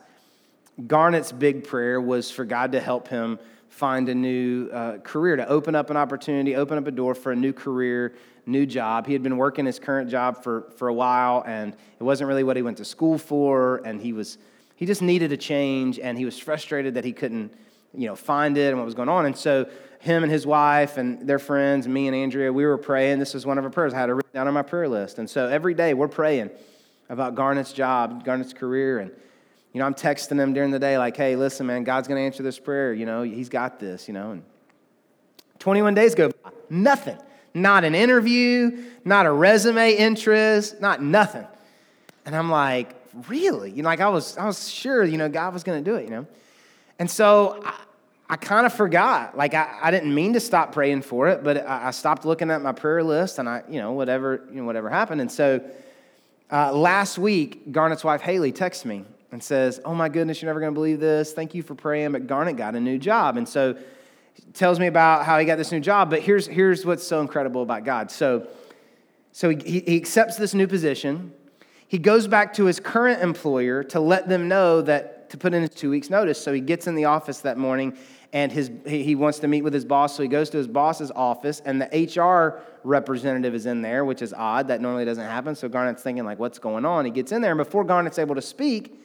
Garnet's 0.87 1.33
big 1.33 1.65
prayer 1.65 2.01
was 2.01 2.31
for 2.31 2.45
God 2.45 2.73
to 2.73 2.81
help 2.81 3.09
him 3.09 3.39
find 3.69 4.09
a 4.09 4.15
new 4.15 4.69
uh, 4.73 4.99
career, 4.99 5.37
to 5.37 5.49
open 5.49 5.75
up 5.75 5.91
an 5.91 5.97
opportunity, 5.97 6.57
open 6.57 6.79
up 6.79 6.87
a 6.87 6.91
door 6.91 7.15
for 7.15 7.33
a 7.33 7.37
new 7.37 7.53
career, 7.53 8.15
new 8.47 8.67
job. 8.67 9.07
He 9.07 9.13
had 9.13 9.23
been 9.23 9.37
working 9.37 9.67
his 9.67 9.79
current 9.79 10.11
job 10.11 10.43
for, 10.43 10.71
for 10.77 10.89
a 10.89 10.95
while, 10.95 11.43
and 11.47 11.73
it 11.73 12.03
wasn't 12.03 12.29
really 12.29 12.45
what 12.45 12.57
he 12.57 12.63
went 12.63 12.77
to 12.79 12.85
school 12.85 13.19
for, 13.19 13.83
and 13.85 14.01
he 14.01 14.13
was 14.13 14.39
he 14.77 14.87
just 14.87 15.03
needed 15.03 15.33
a 15.33 15.37
change, 15.37 15.99
and 16.01 16.19
he 16.19 16.25
was 16.25 16.39
frustrated 16.39 16.95
that 16.95 17.05
he 17.05 17.13
couldn't, 17.13 17.53
you 17.97 18.09
know, 18.09 18.17
find 18.17 18.59
it 18.59 18.71
and 18.71 18.77
what 18.77 18.85
was 18.85 18.95
going 18.95 19.09
on. 19.09 19.25
And 19.27 19.37
so 19.37 19.69
him 20.01 20.25
and 20.25 20.31
his 20.33 20.47
wife 20.47 20.97
and 20.99 21.27
their 21.27 21.39
friends, 21.39 21.87
me 21.87 22.09
and 22.09 22.17
Andrea, 22.17 22.53
we 22.53 22.67
were 22.67 22.77
praying. 22.77 23.21
This 23.21 23.35
was 23.35 23.47
one 23.47 23.57
of 23.57 23.65
our 23.65 23.71
prayers. 23.71 23.95
I 23.95 24.01
had 24.01 24.11
it 24.11 24.15
written 24.15 24.33
down 24.35 24.49
on 24.49 24.55
my 24.55 24.63
prayer 24.63 24.89
list. 24.89 25.19
And 25.19 25.31
so 25.31 25.47
every 25.47 25.75
day 25.75 25.95
we're 25.95 26.09
praying 26.09 26.51
about 27.09 27.37
Garnet's 27.37 27.73
job, 27.73 28.25
Garnet's 28.25 28.53
career, 28.53 28.99
and 28.99 29.13
you 29.75 29.81
know, 29.81 29.87
I'm 29.87 29.95
texting 29.95 30.37
them 30.37 30.55
during 30.55 30.71
the 30.71 30.79
day, 30.79 30.97
like, 30.97 31.17
hey, 31.17 31.35
listen, 31.35 31.67
man, 31.67 31.83
God's 31.83 32.07
going 32.09 32.19
to 32.19 32.25
answer 32.25 32.45
this 32.45 32.59
prayer. 32.59 32.95
You 32.95 33.05
know, 33.05 33.23
He's 33.23 33.49
got 33.49 33.81
this, 33.81 34.07
you 34.07 34.15
know. 34.15 34.31
And 34.31 34.45
21 35.59 35.95
days 35.95 36.15
go 36.15 36.31
by, 36.31 36.51
nothing. 36.71 37.19
Not 37.53 37.85
an 37.85 37.95
interview, 37.95 38.85
not 39.05 39.27
a 39.27 39.33
resume 39.33 39.95
interest, 39.95 40.81
not 40.81 41.03
nothing. 41.03 41.47
And 42.25 42.35
I'm 42.35 42.51
like, 42.51 42.95
really? 43.29 43.71
You 43.71 43.83
know, 43.83 43.89
like 43.89 44.01
I 44.01 44.09
was, 44.09 44.39
I 44.39 44.47
was 44.47 44.69
sure, 44.69 45.05
you 45.05 45.19
know, 45.19 45.29
God 45.29 45.53
was 45.53 45.65
going 45.65 45.83
to 45.83 45.91
do 45.91 45.97
it, 45.97 46.05
you 46.05 46.11
know. 46.11 46.27
And 46.99 47.11
so 47.11 47.61
I, 47.65 47.75
I 48.29 48.37
kind 48.37 48.67
of 48.67 48.73
forgot. 48.73 49.37
Like 49.37 49.55
I, 49.55 49.79
I 49.83 49.91
didn't 49.91 50.15
mean 50.15 50.33
to 50.35 50.41
stop 50.41 50.73
praying 50.73 51.03
for 51.03 51.29
it, 51.29 51.45
but 51.45 51.59
I, 51.67 51.89
I, 51.89 51.91
stopped 51.91 52.25
looking 52.25 52.51
at 52.51 52.63
my 52.63 52.73
prayer 52.73 53.03
list, 53.03 53.39
and 53.39 53.49
I, 53.49 53.63
you 53.69 53.81
know, 53.81 53.93
whatever, 53.93 54.45
you 54.51 54.57
know, 54.57 54.65
whatever 54.65 54.89
happened. 54.89 55.21
And 55.21 55.31
so 55.31 55.61
uh, 56.51 56.73
last 56.73 57.19
week, 57.19 57.73
Garnet's 57.73 58.05
wife 58.05 58.21
Haley 58.21 58.53
texted 58.53 58.87
me, 58.87 59.05
and 59.35 59.43
says, 59.43 59.81
Oh 59.85 59.97
my 59.97 60.09
goodness, 60.09 60.41
you're 60.41 60.49
never 60.49 60.61
going 60.61 60.73
to 60.73 60.75
believe 60.75 61.01
this. 61.01 61.33
Thank 61.33 61.57
you 61.57 61.63
for 61.65 61.75
praying, 61.75 62.13
but 62.13 62.29
Garnet 62.29 62.57
got 62.57 62.77
a 62.77 62.81
new 62.81 62.99
job. 62.99 63.37
And 63.37 63.49
so 63.49 63.77
tells 64.53 64.79
me 64.79 64.87
about 64.87 65.27
how 65.27 65.41
he 65.41 65.45
got 65.45 65.57
this 65.57 65.73
new 65.73 65.81
job. 65.81 66.09
But 66.09 66.23
here's, 66.23 66.47
here's 66.47 66.87
what's 66.87 67.05
so 67.05 67.21
incredible 67.21 67.61
about 67.61 67.85
God. 67.85 68.13
So, 68.13 68.47
so 69.33 69.49
he, 69.49 69.81
he 69.81 69.97
accepts 69.97 70.37
this 70.37 70.55
new 70.55 70.69
position. 70.69 71.33
He 71.89 71.99
goes 71.99 72.29
back 72.29 72.55
to 72.55 72.67
his 72.67 72.79
current 72.79 73.23
employer 73.23 73.83
to 73.83 73.99
let 73.99 74.29
them 74.29 74.47
know 74.47 74.81
that 74.83 75.31
to 75.31 75.37
put 75.37 75.53
in 75.53 75.63
his 75.63 75.71
two 75.71 75.91
weeks' 75.91 76.11
notice. 76.11 76.41
So 76.41 76.53
he 76.53 76.61
gets 76.61 76.87
in 76.87 76.95
the 76.95 77.07
office 77.07 77.41
that 77.41 77.59
morning 77.59 77.99
and 78.33 78.53
his, 78.53 78.71
he 78.87 79.17
wants 79.17 79.41
to 79.41 79.49
meet 79.49 79.63
with 79.63 79.75
his 79.75 79.85
boss. 79.85 80.17
So 80.17 80.23
he 80.23 80.29
goes 80.29 80.49
to 80.51 80.59
his 80.59 80.69
boss's 80.69 81.11
office, 81.11 81.61
and 81.65 81.83
the 81.83 81.87
HR 82.21 82.63
representative 82.85 83.55
is 83.55 83.67
in 83.67 83.83
there, 83.83 84.05
which 84.05 84.23
is 84.23 84.33
odd. 84.33 84.69
That 84.69 84.81
normally 84.81 85.05
doesn't 85.05 85.25
happen. 85.25 85.57
So 85.57 85.69
Garnet's 85.69 86.03
thinking, 86.03 86.25
like, 86.25 86.39
what's 86.39 86.61
going 86.61 86.85
on? 86.85 87.05
He 87.05 87.13
gets 87.13 87.33
in 87.33 87.43
there, 87.43 87.53
and 87.53 87.59
before 87.59 87.83
Garnet's 87.83 88.19
able 88.19 88.35
to 88.37 88.43
speak, 88.43 89.01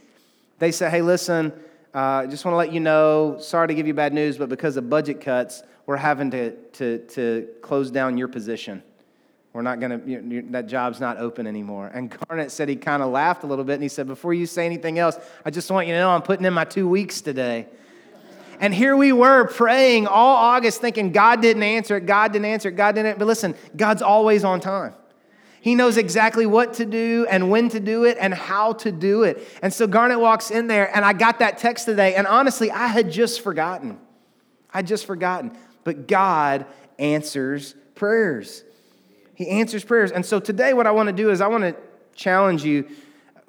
they 0.60 0.72
say, 0.72 0.90
hey, 0.90 1.02
listen, 1.02 1.54
I 1.94 2.24
uh, 2.24 2.28
just 2.28 2.46
want 2.46 2.54
to 2.54 2.58
let 2.58 2.72
you 2.72 2.80
know, 2.80 3.38
sorry 3.40 3.70
to 3.70 3.74
give 3.74 3.88
you 3.88 3.94
bad 3.94 4.14
news, 4.14 4.38
but 4.38 4.50
because 4.50 4.78
of 4.78 4.90
budget 4.90 5.22
cuts, 5.22 5.64
we're 5.86 5.98
having 5.98 6.30
to, 6.32 6.52
to, 6.52 7.00
to 7.00 7.48
close 7.62 7.90
down 7.90 8.18
your 8.18 8.28
position. 8.28 8.84
We're 9.54 9.64
not 9.64 9.80
going 9.80 10.00
to, 10.00 10.42
that 10.52 10.68
job's 10.68 11.00
not 11.00 11.18
open 11.18 11.48
anymore. 11.48 11.90
And 11.92 12.16
Garnet 12.28 12.52
said 12.52 12.70
he 12.70 12.76
kind 12.76 13.02
of 13.02 13.10
laughed 13.10 13.44
a 13.44 13.48
little 13.48 13.66
bit 13.66 13.74
and 13.74 13.82
he 13.84 13.90
said, 13.90 14.06
Before 14.06 14.32
you 14.32 14.46
say 14.46 14.68
anything 14.68 15.00
else, 15.00 15.18
I 15.44 15.50
just 15.50 15.72
want 15.72 15.88
you 15.88 15.94
to 15.94 16.00
know 16.00 16.12
I'm 16.12 16.22
putting 16.22 16.46
in 16.46 16.54
my 16.54 16.66
two 16.66 16.88
weeks 16.88 17.22
today. 17.22 17.66
And 18.60 18.74
here 18.74 18.96
we 18.96 19.12
were 19.12 19.48
praying 19.48 20.06
all 20.06 20.36
August 20.36 20.82
thinking 20.82 21.12
God 21.12 21.42
didn't 21.42 21.64
answer 21.64 21.98
it, 21.98 22.06
God 22.06 22.34
didn't 22.34 22.46
answer 22.46 22.70
it, 22.70 22.76
God 22.76 22.94
didn't. 22.94 23.18
But 23.18 23.26
listen, 23.26 23.56
God's 23.76 24.04
always 24.04 24.44
on 24.44 24.60
time. 24.60 24.94
He 25.62 25.76
knows 25.76 25.98
exactly 25.98 26.46
what 26.46 26.76
to 26.76 26.86
do 26.86 27.28
and 27.30 27.50
when 27.50 27.70
to 27.70 27.80
do 27.80 28.06
it 28.06 28.18
and 28.20 28.34
how 28.34 28.74
to 28.74 28.92
do 28.92 29.24
it. 29.24 29.46
And 29.62 29.74
so 29.74 29.88
Garnet 29.88 30.20
walks 30.20 30.52
in 30.52 30.68
there, 30.68 30.96
and 30.96 31.04
I 31.04 31.14
got 31.14 31.40
that 31.40 31.58
text 31.58 31.86
today, 31.86 32.16
and 32.16 32.26
honestly, 32.28 32.72
I 32.72 32.88
had 32.88 33.12
just 33.12 33.42
forgotten. 33.42 34.00
I 34.74 34.82
just 34.82 35.06
forgotten. 35.06 35.58
But 35.84 36.08
God 36.08 36.66
answers 36.98 37.76
prayers. 37.96 38.64
He 39.36 39.50
answers 39.50 39.84
prayers. 39.84 40.12
And 40.12 40.26
so 40.26 40.40
today, 40.40 40.74
what 40.74 40.88
I 40.88 40.92
want 40.92 41.08
to 41.08 41.14
do 41.14 41.30
is 41.30 41.42
I 41.42 41.48
want 41.48 41.64
to 41.64 41.76
challenge 42.16 42.64
you 42.64 42.88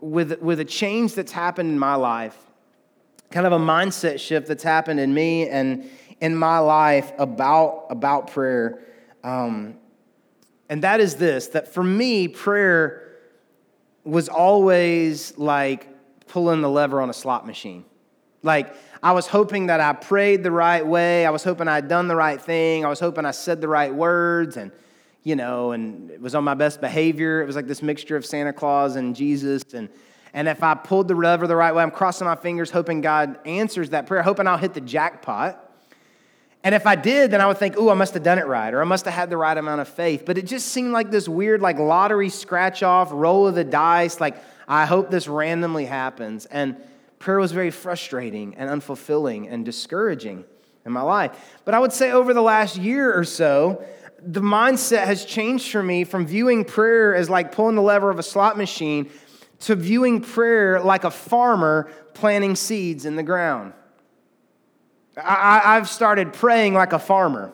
with, 0.00 0.40
with 0.40 0.60
a 0.60 0.64
change 0.64 1.14
that's 1.14 1.32
happened 1.32 1.70
in 1.70 1.78
my 1.78 1.94
life, 1.94 2.36
kind 3.30 3.46
of 3.46 3.52
a 3.52 3.58
mindset 3.58 4.18
shift 4.18 4.48
that's 4.48 4.62
happened 4.62 4.98
in 5.00 5.12
me 5.12 5.48
and 5.48 5.88
in 6.20 6.36
my 6.36 6.58
life 6.58 7.12
about, 7.18 7.86
about 7.90 8.30
prayer. 8.30 8.80
Um, 9.22 9.76
and 10.70 10.84
that 10.84 11.00
is 11.00 11.16
this 11.16 11.48
that 11.48 11.68
for 11.68 11.82
me, 11.82 12.28
prayer 12.28 13.18
was 14.04 14.30
always 14.30 15.36
like 15.36 15.88
pulling 16.28 16.62
the 16.62 16.70
lever 16.70 17.02
on 17.02 17.10
a 17.10 17.12
slot 17.12 17.46
machine. 17.46 17.84
Like, 18.42 18.74
I 19.02 19.12
was 19.12 19.26
hoping 19.26 19.66
that 19.66 19.80
I 19.80 19.92
prayed 19.92 20.42
the 20.42 20.50
right 20.50 20.86
way. 20.86 21.26
I 21.26 21.30
was 21.30 21.44
hoping 21.44 21.68
I'd 21.68 21.88
done 21.88 22.08
the 22.08 22.16
right 22.16 22.40
thing. 22.40 22.86
I 22.86 22.88
was 22.88 23.00
hoping 23.00 23.26
I 23.26 23.32
said 23.32 23.60
the 23.60 23.68
right 23.68 23.94
words. 23.94 24.56
And 24.56 24.72
you 25.22 25.36
know, 25.36 25.72
and 25.72 26.10
it 26.10 26.20
was 26.20 26.34
on 26.34 26.44
my 26.44 26.54
best 26.54 26.80
behavior. 26.80 27.42
It 27.42 27.46
was 27.46 27.56
like 27.56 27.66
this 27.66 27.82
mixture 27.82 28.16
of 28.16 28.24
Santa 28.24 28.52
Claus 28.52 28.96
and 28.96 29.14
Jesus. 29.14 29.74
And, 29.74 29.88
and 30.32 30.48
if 30.48 30.62
I 30.62 30.74
pulled 30.74 31.08
the 31.08 31.14
lever 31.14 31.46
the 31.46 31.56
right 31.56 31.74
way, 31.74 31.82
I'm 31.82 31.90
crossing 31.90 32.26
my 32.26 32.36
fingers, 32.36 32.70
hoping 32.70 33.00
God 33.00 33.38
answers 33.44 33.90
that 33.90 34.06
prayer, 34.06 34.22
hoping 34.22 34.46
I'll 34.46 34.56
hit 34.56 34.72
the 34.72 34.80
jackpot. 34.80 35.69
And 36.62 36.74
if 36.74 36.86
I 36.86 36.94
did, 36.94 37.30
then 37.30 37.40
I 37.40 37.46
would 37.46 37.56
think, 37.56 37.76
oh, 37.78 37.88
I 37.88 37.94
must 37.94 38.12
have 38.14 38.22
done 38.22 38.38
it 38.38 38.46
right, 38.46 38.72
or 38.72 38.82
I 38.82 38.84
must 38.84 39.06
have 39.06 39.14
had 39.14 39.30
the 39.30 39.36
right 39.36 39.56
amount 39.56 39.80
of 39.80 39.88
faith. 39.88 40.24
But 40.26 40.36
it 40.36 40.46
just 40.46 40.68
seemed 40.68 40.92
like 40.92 41.10
this 41.10 41.28
weird, 41.28 41.62
like 41.62 41.78
lottery 41.78 42.28
scratch 42.28 42.82
off, 42.82 43.08
roll 43.12 43.46
of 43.46 43.54
the 43.54 43.64
dice, 43.64 44.20
like, 44.20 44.36
I 44.68 44.84
hope 44.84 45.10
this 45.10 45.26
randomly 45.26 45.86
happens. 45.86 46.44
And 46.46 46.76
prayer 47.18 47.38
was 47.38 47.52
very 47.52 47.70
frustrating 47.70 48.56
and 48.56 48.68
unfulfilling 48.68 49.50
and 49.50 49.64
discouraging 49.64 50.44
in 50.84 50.92
my 50.92 51.00
life. 51.00 51.58
But 51.64 51.74
I 51.74 51.78
would 51.78 51.92
say 51.92 52.12
over 52.12 52.34
the 52.34 52.42
last 52.42 52.76
year 52.76 53.16
or 53.16 53.24
so, 53.24 53.82
the 54.22 54.40
mindset 54.42 55.06
has 55.06 55.24
changed 55.24 55.70
for 55.70 55.82
me 55.82 56.04
from 56.04 56.26
viewing 56.26 56.64
prayer 56.64 57.14
as 57.14 57.30
like 57.30 57.52
pulling 57.52 57.74
the 57.74 57.82
lever 57.82 58.10
of 58.10 58.18
a 58.18 58.22
slot 58.22 58.58
machine 58.58 59.10
to 59.60 59.74
viewing 59.74 60.20
prayer 60.20 60.80
like 60.80 61.04
a 61.04 61.10
farmer 61.10 61.90
planting 62.12 62.54
seeds 62.54 63.06
in 63.06 63.16
the 63.16 63.22
ground. 63.22 63.72
I, 65.24 65.74
have 65.74 65.88
started 65.88 66.32
praying 66.32 66.74
like 66.74 66.92
a 66.92 66.98
farmer. 66.98 67.52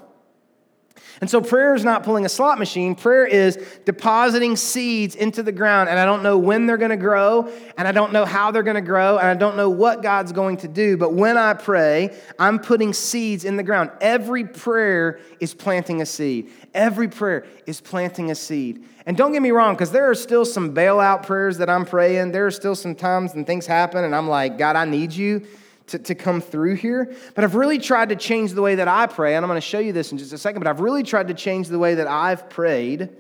And 1.21 1.31
so 1.31 1.41
prayer 1.41 1.75
is 1.75 1.83
not 1.83 2.03
pulling 2.03 2.27
a 2.27 2.29
slot 2.29 2.59
machine. 2.59 2.95
Prayer 2.95 3.25
is 3.25 3.57
depositing 3.87 4.55
seeds 4.55 5.15
into 5.15 5.43
the 5.43 5.53
ground. 5.53 5.89
And 5.89 5.99
I 5.99 6.05
don't 6.05 6.23
know 6.23 6.37
when 6.37 6.67
they're 6.67 6.77
going 6.77 6.91
to 6.91 6.97
grow, 6.99 7.51
and 7.79 7.89
I 7.89 7.93
don't 7.93 8.13
know 8.13 8.27
how 8.27 8.51
they're 8.51 8.63
going 8.63 8.77
to 8.77 8.83
grow, 8.83 9.17
and 9.17 9.27
I 9.27 9.35
don't 9.35 9.57
know 9.57 9.71
what 9.71 10.03
God's 10.03 10.33
going 10.33 10.59
to 10.59 10.69
do. 10.69 10.99
But 10.99 11.15
when 11.15 11.39
I 11.39 11.55
pray, 11.55 12.15
I'm 12.39 12.59
putting 12.59 12.93
seeds 12.93 13.47
in 13.47 13.57
the 13.57 13.63
ground. 13.63 13.93
Every 14.03 14.45
prayer 14.45 15.21
is 15.41 15.55
planting 15.55 16.03
a 16.03 16.07
seed. 16.07 16.51
Every 16.75 17.09
prayer 17.09 17.47
is 17.67 17.81
planting 17.81 18.31
a 18.31 18.35
seed. 18.35 18.85
And 19.07 19.17
don't 19.17 19.33
get 19.33 19.41
me 19.41 19.53
wrong, 19.53 19.75
because 19.75 19.93
there 19.93 20.11
are 20.11 20.15
still 20.15 20.45
some 20.45 20.75
bailout 20.75 21.25
prayers 21.25 21.57
that 21.59 21.71
I'm 21.71 21.87
praying. 21.87 22.33
There 22.33 22.47
are 22.47 22.51
still 22.51 22.75
some 22.75 22.95
times 22.95 23.35
when 23.35 23.47
things 23.47 23.67
happen, 23.67 24.05
and 24.05 24.15
I'm 24.15 24.29
like, 24.29 24.59
God, 24.59 24.77
I 24.77 24.85
need 24.85 25.15
you 25.15 25.47
to, 25.89 25.99
to 25.99 26.15
come 26.15 26.41
through 26.41 26.75
here. 26.75 27.15
But 27.35 27.45
I've 27.45 27.55
really 27.55 27.79
tried 27.79 28.09
to 28.09 28.17
change 28.17 28.53
the 28.53 28.63
way 28.63 28.77
that 28.77 28.89
I 28.89 29.07
pray, 29.07 29.37
and 29.37 29.45
I'm 29.45 29.49
going 29.49 29.57
to 29.57 29.67
show 29.67 29.79
you 29.79 29.93
this 29.93 30.13
in 30.13 30.19
just 30.19 30.33
a 30.33 30.39
second, 30.39 30.61
but 30.61 30.69
I've 30.69 30.81
really 30.81 31.03
tried 31.03 31.29
to 31.29 31.35
change 31.35 31.69
the 31.69 31.79
way 31.79 31.95
that 31.97 32.07
I've 32.07 32.51
prayed 32.51 33.11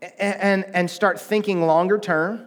and, 0.00 0.36
and, 0.40 0.64
and 0.74 0.90
start 0.90 1.20
thinking 1.20 1.62
longer 1.62 1.98
term. 1.98 2.46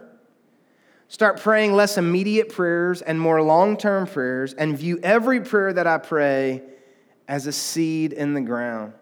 Start 1.08 1.40
praying 1.40 1.74
less 1.74 1.98
immediate 1.98 2.50
prayers 2.50 3.02
and 3.02 3.20
more 3.20 3.42
long 3.42 3.78
term 3.78 4.08
prayers, 4.08 4.54
and 4.54 4.78
view 4.78 5.00
every 5.04 5.40
prayer 5.40 5.72
that 5.72 5.88
I 5.88 5.98
pray 6.00 6.64
as 7.28 7.48
a 7.48 7.52
seed 7.52 8.12
in 8.12 8.34
the 8.34 8.42
ground. 8.42 8.94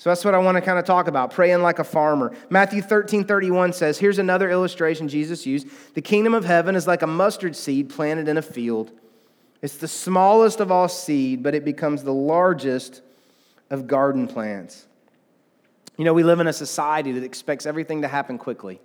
So 0.00 0.08
that's 0.08 0.24
what 0.24 0.34
I 0.34 0.38
want 0.38 0.56
to 0.56 0.62
kind 0.62 0.78
of 0.78 0.86
talk 0.86 1.08
about 1.08 1.30
praying 1.30 1.60
like 1.60 1.78
a 1.78 1.84
farmer. 1.84 2.34
Matthew 2.48 2.80
13 2.80 3.24
31 3.24 3.74
says, 3.74 3.98
Here's 3.98 4.18
another 4.18 4.48
illustration 4.48 5.08
Jesus 5.08 5.44
used. 5.44 5.68
The 5.92 6.00
kingdom 6.00 6.32
of 6.32 6.42
heaven 6.42 6.74
is 6.74 6.86
like 6.86 7.02
a 7.02 7.06
mustard 7.06 7.54
seed 7.54 7.90
planted 7.90 8.26
in 8.26 8.38
a 8.38 8.42
field. 8.42 8.92
It's 9.60 9.76
the 9.76 9.86
smallest 9.86 10.58
of 10.60 10.72
all 10.72 10.88
seed, 10.88 11.42
but 11.42 11.54
it 11.54 11.66
becomes 11.66 12.02
the 12.02 12.14
largest 12.14 13.02
of 13.68 13.86
garden 13.86 14.26
plants. 14.26 14.86
You 15.98 16.06
know, 16.06 16.14
we 16.14 16.22
live 16.22 16.40
in 16.40 16.46
a 16.46 16.52
society 16.54 17.12
that 17.12 17.22
expects 17.22 17.66
everything 17.66 18.00
to 18.00 18.08
happen 18.08 18.38
quickly. 18.38 18.80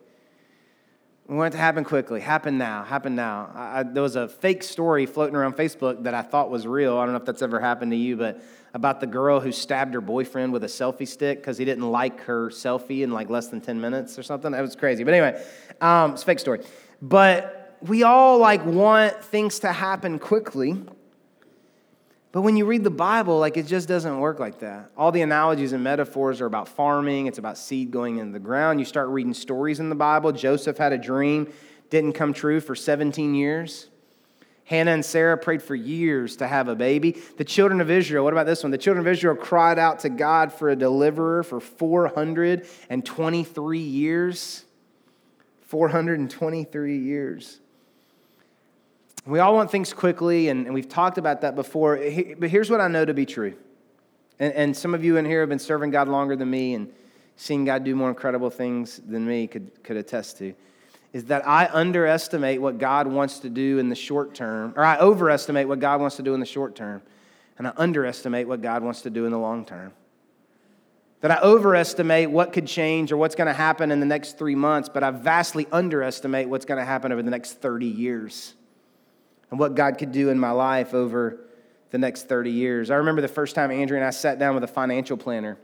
We 1.27 1.35
want 1.35 1.55
it 1.55 1.57
to 1.57 1.61
happen 1.63 1.83
quickly, 1.83 2.21
happen 2.21 2.59
now, 2.59 2.83
happen 2.83 3.15
now. 3.15 3.49
I, 3.55 3.81
there 3.81 4.03
was 4.03 4.15
a 4.15 4.27
fake 4.27 4.61
story 4.61 5.07
floating 5.07 5.35
around 5.35 5.55
Facebook 5.55 6.03
that 6.03 6.13
I 6.13 6.21
thought 6.21 6.51
was 6.51 6.67
real. 6.67 6.97
I 6.97 7.05
don't 7.05 7.13
know 7.13 7.19
if 7.19 7.25
that's 7.25 7.41
ever 7.41 7.59
happened 7.59 7.91
to 7.93 7.97
you, 7.97 8.15
but 8.15 8.43
about 8.75 8.99
the 8.99 9.07
girl 9.07 9.39
who 9.39 9.51
stabbed 9.51 9.95
her 9.95 10.01
boyfriend 10.01 10.53
with 10.53 10.63
a 10.63 10.67
selfie 10.67 11.07
stick 11.07 11.39
because 11.39 11.57
he 11.57 11.65
didn't 11.65 11.89
like 11.89 12.21
her 12.21 12.49
selfie 12.49 13.01
in 13.01 13.11
like 13.11 13.31
less 13.31 13.47
than 13.47 13.59
10 13.59 13.81
minutes 13.81 14.19
or 14.19 14.23
something. 14.23 14.51
That 14.51 14.61
was 14.61 14.75
crazy. 14.75 15.03
But 15.03 15.15
anyway, 15.15 15.43
um, 15.81 16.11
it's 16.11 16.23
fake 16.23 16.37
story. 16.37 16.59
But 17.01 17.75
we 17.81 18.03
all 18.03 18.37
like 18.37 18.63
want 18.63 19.23
things 19.23 19.59
to 19.59 19.71
happen 19.71 20.19
quickly. 20.19 20.79
But 22.35 22.41
when 22.41 22.57
you 22.57 22.65
read 22.65 22.83
the 22.83 22.89
Bible, 22.89 23.39
like 23.39 23.55
it 23.55 23.65
just 23.65 23.87
doesn't 23.87 24.19
work 24.19 24.41
like 24.41 24.59
that. 24.59 24.91
All 24.97 25.09
the 25.09 25.21
analogies 25.21 25.71
and 25.71 25.81
metaphors 25.81 26.41
are 26.41 26.45
about 26.45 26.67
farming, 26.67 27.27
it's 27.27 27.37
about 27.37 27.57
seed 27.57 27.91
going 27.91 28.17
into 28.17 28.33
the 28.33 28.41
ground. 28.41 28.77
You 28.77 28.85
start 28.85 29.07
reading 29.07 29.33
stories 29.33 29.79
in 29.79 29.87
the 29.87 29.95
Bible. 29.95 30.33
Joseph 30.33 30.77
had 30.77 30.91
a 30.91 30.97
dream, 30.97 31.49
didn't 31.89 32.11
come 32.11 32.33
true 32.33 32.59
for 32.59 32.75
17 32.75 33.35
years. 33.35 33.87
Hannah 34.65 34.91
and 34.91 35.05
Sarah 35.05 35.37
prayed 35.37 35.63
for 35.63 35.75
years 35.75 36.35
to 36.35 36.45
have 36.45 36.67
a 36.67 36.75
baby. 36.75 37.11
The 37.37 37.45
children 37.45 37.79
of 37.79 37.89
Israel, 37.89 38.25
what 38.25 38.33
about 38.33 38.47
this 38.47 38.63
one? 38.63 38.71
The 38.71 38.77
children 38.77 39.07
of 39.07 39.13
Israel 39.13 39.37
cried 39.37 39.79
out 39.79 39.99
to 39.99 40.09
God 40.09 40.51
for 40.51 40.69
a 40.69 40.75
deliverer 40.75 41.41
for 41.41 41.61
423 41.61 43.79
years. 43.79 44.65
423 45.61 46.97
years. 46.97 47.61
We 49.25 49.39
all 49.39 49.55
want 49.55 49.71
things 49.71 49.91
quickly, 49.91 50.49
and, 50.49 50.65
and 50.65 50.73
we've 50.73 50.89
talked 50.89 51.17
about 51.17 51.41
that 51.41 51.55
before. 51.55 51.97
But 52.37 52.49
here's 52.49 52.69
what 52.69 52.79
I 52.79 52.87
know 52.87 53.05
to 53.05 53.13
be 53.13 53.25
true. 53.25 53.55
And, 54.39 54.53
and 54.53 54.77
some 54.77 54.93
of 54.93 55.03
you 55.03 55.17
in 55.17 55.25
here 55.25 55.39
have 55.39 55.49
been 55.49 55.59
serving 55.59 55.91
God 55.91 56.07
longer 56.07 56.35
than 56.35 56.49
me 56.49 56.75
and 56.75 56.93
seeing 57.35 57.65
God 57.65 57.83
do 57.83 57.95
more 57.95 58.09
incredible 58.09 58.49
things 58.49 59.01
than 59.07 59.25
me 59.25 59.47
could, 59.47 59.83
could 59.83 59.97
attest 59.97 60.37
to 60.39 60.53
is 61.15 61.23
that 61.23 61.47
I 61.47 61.69
underestimate 61.71 62.59
what 62.59 62.77
God 62.77 63.07
wants 63.07 63.39
to 63.39 63.49
do 63.49 63.79
in 63.79 63.87
the 63.87 63.95
short 63.95 64.35
term, 64.35 64.73
or 64.75 64.83
I 64.83 64.97
overestimate 64.97 65.65
what 65.65 65.79
God 65.79 66.01
wants 66.01 66.17
to 66.17 66.23
do 66.23 66.33
in 66.33 66.41
the 66.41 66.45
short 66.45 66.75
term, 66.75 67.01
and 67.57 67.65
I 67.65 67.71
underestimate 67.77 68.49
what 68.49 68.61
God 68.61 68.83
wants 68.83 69.03
to 69.03 69.09
do 69.09 69.25
in 69.25 69.31
the 69.31 69.39
long 69.39 69.63
term. 69.63 69.93
That 71.21 71.31
I 71.31 71.39
overestimate 71.39 72.29
what 72.29 72.51
could 72.51 72.67
change 72.67 73.13
or 73.13 73.17
what's 73.17 73.33
going 73.33 73.47
to 73.47 73.53
happen 73.53 73.91
in 73.93 74.01
the 74.01 74.05
next 74.05 74.37
three 74.37 74.55
months, 74.55 74.89
but 74.89 75.03
I 75.03 75.11
vastly 75.11 75.67
underestimate 75.71 76.49
what's 76.49 76.65
going 76.65 76.79
to 76.79 76.85
happen 76.85 77.13
over 77.13 77.23
the 77.23 77.31
next 77.31 77.61
30 77.61 77.85
years 77.85 78.53
and 79.55 79.59
what 79.61 79.73
God 79.73 79.97
could 79.97 80.11
do 80.11 80.31
in 80.31 80.37
my 80.37 80.51
life 80.51 80.93
over 80.93 81.39
the 81.91 81.97
next 81.97 82.27
30 82.27 82.51
years. 82.51 82.91
I 82.91 82.95
remember 82.95 83.21
the 83.21 83.29
first 83.29 83.55
time 83.55 83.71
Andrea 83.71 84.01
and 84.01 84.05
I 84.05 84.09
sat 84.09 84.37
down 84.37 84.53
with 84.53 84.65
a 84.65 84.67
financial 84.67 85.15
planner. 85.15 85.57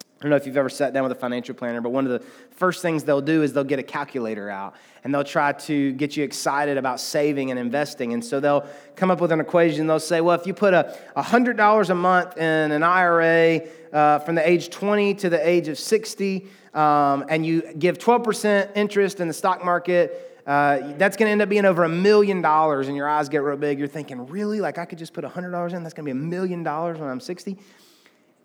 I 0.00 0.22
don't 0.22 0.30
know 0.30 0.36
if 0.36 0.46
you've 0.46 0.56
ever 0.56 0.68
sat 0.68 0.92
down 0.92 1.02
with 1.02 1.10
a 1.10 1.16
financial 1.16 1.52
planner, 1.52 1.80
but 1.80 1.90
one 1.90 2.06
of 2.06 2.12
the 2.12 2.20
first 2.52 2.80
things 2.80 3.02
they'll 3.02 3.20
do 3.20 3.42
is 3.42 3.52
they'll 3.52 3.64
get 3.64 3.80
a 3.80 3.82
calculator 3.82 4.48
out 4.48 4.76
and 5.02 5.12
they'll 5.12 5.24
try 5.24 5.50
to 5.52 5.90
get 5.94 6.16
you 6.16 6.22
excited 6.22 6.78
about 6.78 7.00
saving 7.00 7.50
and 7.50 7.58
investing. 7.58 8.12
And 8.12 8.24
so 8.24 8.38
they'll 8.38 8.64
come 8.94 9.10
up 9.10 9.20
with 9.20 9.32
an 9.32 9.40
equation. 9.40 9.88
They'll 9.88 9.98
say, 9.98 10.20
well, 10.20 10.38
if 10.38 10.46
you 10.46 10.54
put 10.54 10.72
a 10.72 10.96
$100 11.16 11.90
a 11.90 11.94
month 11.96 12.36
in 12.36 12.70
an 12.70 12.84
IRA 12.84 13.62
uh, 13.92 14.20
from 14.20 14.36
the 14.36 14.48
age 14.48 14.70
20 14.70 15.14
to 15.14 15.28
the 15.28 15.44
age 15.44 15.66
of 15.66 15.76
60, 15.76 16.46
um, 16.72 17.24
and 17.28 17.44
you 17.44 17.62
give 17.76 17.98
12% 17.98 18.76
interest 18.76 19.18
in 19.18 19.26
the 19.26 19.34
stock 19.34 19.64
market 19.64 20.37
uh, 20.48 20.94
that's 20.96 21.18
going 21.18 21.28
to 21.28 21.32
end 21.32 21.42
up 21.42 21.50
being 21.50 21.66
over 21.66 21.84
a 21.84 21.90
million 21.90 22.40
dollars, 22.40 22.88
and 22.88 22.96
your 22.96 23.06
eyes 23.06 23.28
get 23.28 23.42
real 23.42 23.58
big. 23.58 23.78
You're 23.78 23.86
thinking, 23.86 24.26
really? 24.28 24.62
Like 24.62 24.78
I 24.78 24.86
could 24.86 24.96
just 24.96 25.12
put 25.12 25.22
a 25.22 25.28
$100 25.28 25.74
in? 25.74 25.82
That's 25.82 25.94
going 25.94 26.04
to 26.04 26.04
be 26.04 26.10
a 26.10 26.14
million 26.14 26.62
dollars 26.62 26.98
when 26.98 27.10
I'm 27.10 27.20
60? 27.20 27.58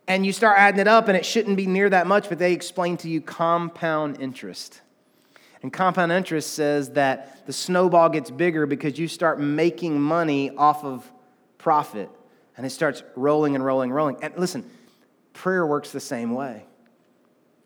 And 0.10 0.26
you 0.26 0.34
start 0.34 0.60
adding 0.60 0.82
it 0.82 0.88
up, 0.90 1.08
and 1.08 1.16
it 1.16 1.26
shouldn't 1.26 1.56
be 1.56 1.66
near 1.66 1.90
that 1.90 2.06
much, 2.06 2.28
but 2.28 2.40
they 2.40 2.52
explain 2.52 2.98
to 2.98 3.10
you 3.10 3.22
compound 3.22 4.20
interest. 4.20 4.82
And 5.62 5.72
compound 5.72 6.12
interest 6.12 6.52
says 6.56 6.90
that 6.90 7.48
the 7.48 7.54
snowball 7.54 8.10
gets 8.10 8.30
bigger 8.30 8.66
because 8.66 9.00
you 9.00 9.08
start 9.08 9.40
making 9.40 10.02
money 10.02 10.52
off 10.58 10.84
of 10.84 11.10
profit. 11.58 12.10
And 12.58 12.66
it 12.66 12.72
starts 12.72 13.02
rolling 13.16 13.56
and 13.56 13.64
rolling 13.64 13.92
and 13.92 13.96
rolling. 13.96 14.18
And 14.22 14.34
listen, 14.38 14.70
prayer 15.32 15.66
works 15.66 15.92
the 15.92 16.02
same 16.02 16.34
way. 16.34 16.66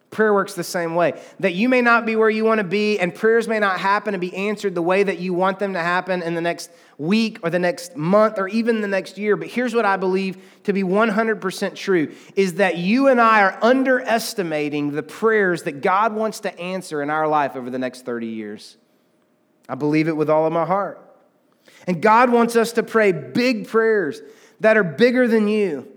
Prayer 0.09 0.33
works 0.33 0.53
the 0.53 0.63
same 0.63 0.95
way. 0.95 1.19
That 1.41 1.53
you 1.53 1.67
may 1.67 1.81
not 1.81 2.05
be 2.05 2.15
where 2.15 2.29
you 2.29 2.45
want 2.45 2.59
to 2.59 2.63
be, 2.63 2.97
and 2.97 3.13
prayers 3.13 3.47
may 3.47 3.59
not 3.59 3.79
happen 3.79 4.13
and 4.13 4.21
be 4.21 4.33
answered 4.33 4.73
the 4.73 4.81
way 4.81 5.03
that 5.03 5.19
you 5.19 5.33
want 5.33 5.59
them 5.59 5.73
to 5.73 5.79
happen 5.79 6.23
in 6.23 6.33
the 6.33 6.41
next 6.41 6.71
week 6.97 7.39
or 7.43 7.49
the 7.49 7.59
next 7.59 7.97
month 7.97 8.39
or 8.39 8.47
even 8.47 8.79
the 8.79 8.87
next 8.87 9.17
year. 9.17 9.35
But 9.35 9.49
here's 9.49 9.75
what 9.75 9.85
I 9.85 9.97
believe 9.97 10.37
to 10.63 10.71
be 10.71 10.81
100% 10.83 11.75
true 11.75 12.15
is 12.35 12.55
that 12.55 12.77
you 12.77 13.09
and 13.09 13.19
I 13.19 13.41
are 13.41 13.59
underestimating 13.61 14.91
the 14.91 15.03
prayers 15.03 15.63
that 15.63 15.81
God 15.81 16.13
wants 16.13 16.39
to 16.41 16.57
answer 16.57 17.03
in 17.03 17.09
our 17.09 17.27
life 17.27 17.57
over 17.57 17.69
the 17.69 17.79
next 17.79 18.05
30 18.05 18.27
years. 18.27 18.77
I 19.67 19.75
believe 19.75 20.07
it 20.07 20.15
with 20.15 20.29
all 20.29 20.45
of 20.45 20.53
my 20.53 20.65
heart. 20.65 21.03
And 21.85 22.01
God 22.01 22.31
wants 22.31 22.55
us 22.55 22.71
to 22.73 22.83
pray 22.83 23.11
big 23.11 23.67
prayers 23.67 24.21
that 24.61 24.77
are 24.77 24.83
bigger 24.83 25.27
than 25.27 25.49
you, 25.49 25.87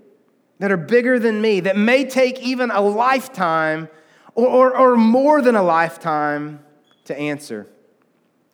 that 0.59 0.71
are 0.71 0.77
bigger 0.77 1.17
than 1.17 1.41
me, 1.41 1.61
that 1.61 1.77
may 1.77 2.03
take 2.05 2.39
even 2.41 2.71
a 2.71 2.81
lifetime 2.81 3.89
or, 4.35 4.47
or, 4.47 4.77
or 4.77 4.97
more 4.97 5.41
than 5.41 5.55
a 5.55 5.63
lifetime 5.63 6.59
to 7.05 7.17
answer. 7.17 7.67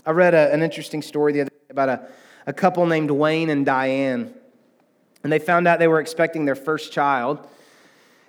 I 0.05 0.11
read 0.11 0.33
a, 0.33 0.53
an 0.53 0.63
interesting 0.63 1.01
story 1.01 1.33
the 1.33 1.41
other 1.41 1.49
day 1.49 1.55
about 1.69 1.89
a, 1.89 2.07
a 2.45 2.53
couple 2.53 2.85
named 2.85 3.11
Wayne 3.11 3.49
and 3.49 3.65
Diane. 3.65 4.33
And 5.23 5.31
they 5.31 5.39
found 5.39 5.67
out 5.67 5.79
they 5.79 5.87
were 5.87 5.99
expecting 5.99 6.45
their 6.45 6.55
first 6.55 6.93
child. 6.93 7.45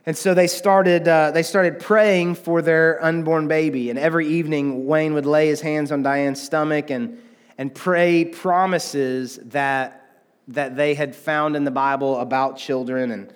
And 0.04 0.16
so 0.16 0.34
they 0.34 0.46
started, 0.46 1.06
uh, 1.06 1.30
they 1.30 1.42
started 1.42 1.78
praying 1.78 2.36
for 2.36 2.62
their 2.62 3.02
unborn 3.04 3.46
baby. 3.46 3.90
And 3.90 3.98
every 3.98 4.26
evening, 4.26 4.86
Wayne 4.86 5.14
would 5.14 5.26
lay 5.26 5.48
his 5.48 5.60
hands 5.60 5.92
on 5.92 6.02
Diane's 6.02 6.42
stomach 6.42 6.90
and, 6.90 7.20
and 7.58 7.74
pray 7.74 8.24
promises 8.24 9.38
that, 9.44 10.24
that 10.48 10.76
they 10.76 10.94
had 10.94 11.14
found 11.14 11.56
in 11.56 11.64
the 11.64 11.70
Bible 11.70 12.18
about 12.18 12.56
children. 12.56 13.10
And 13.10 13.32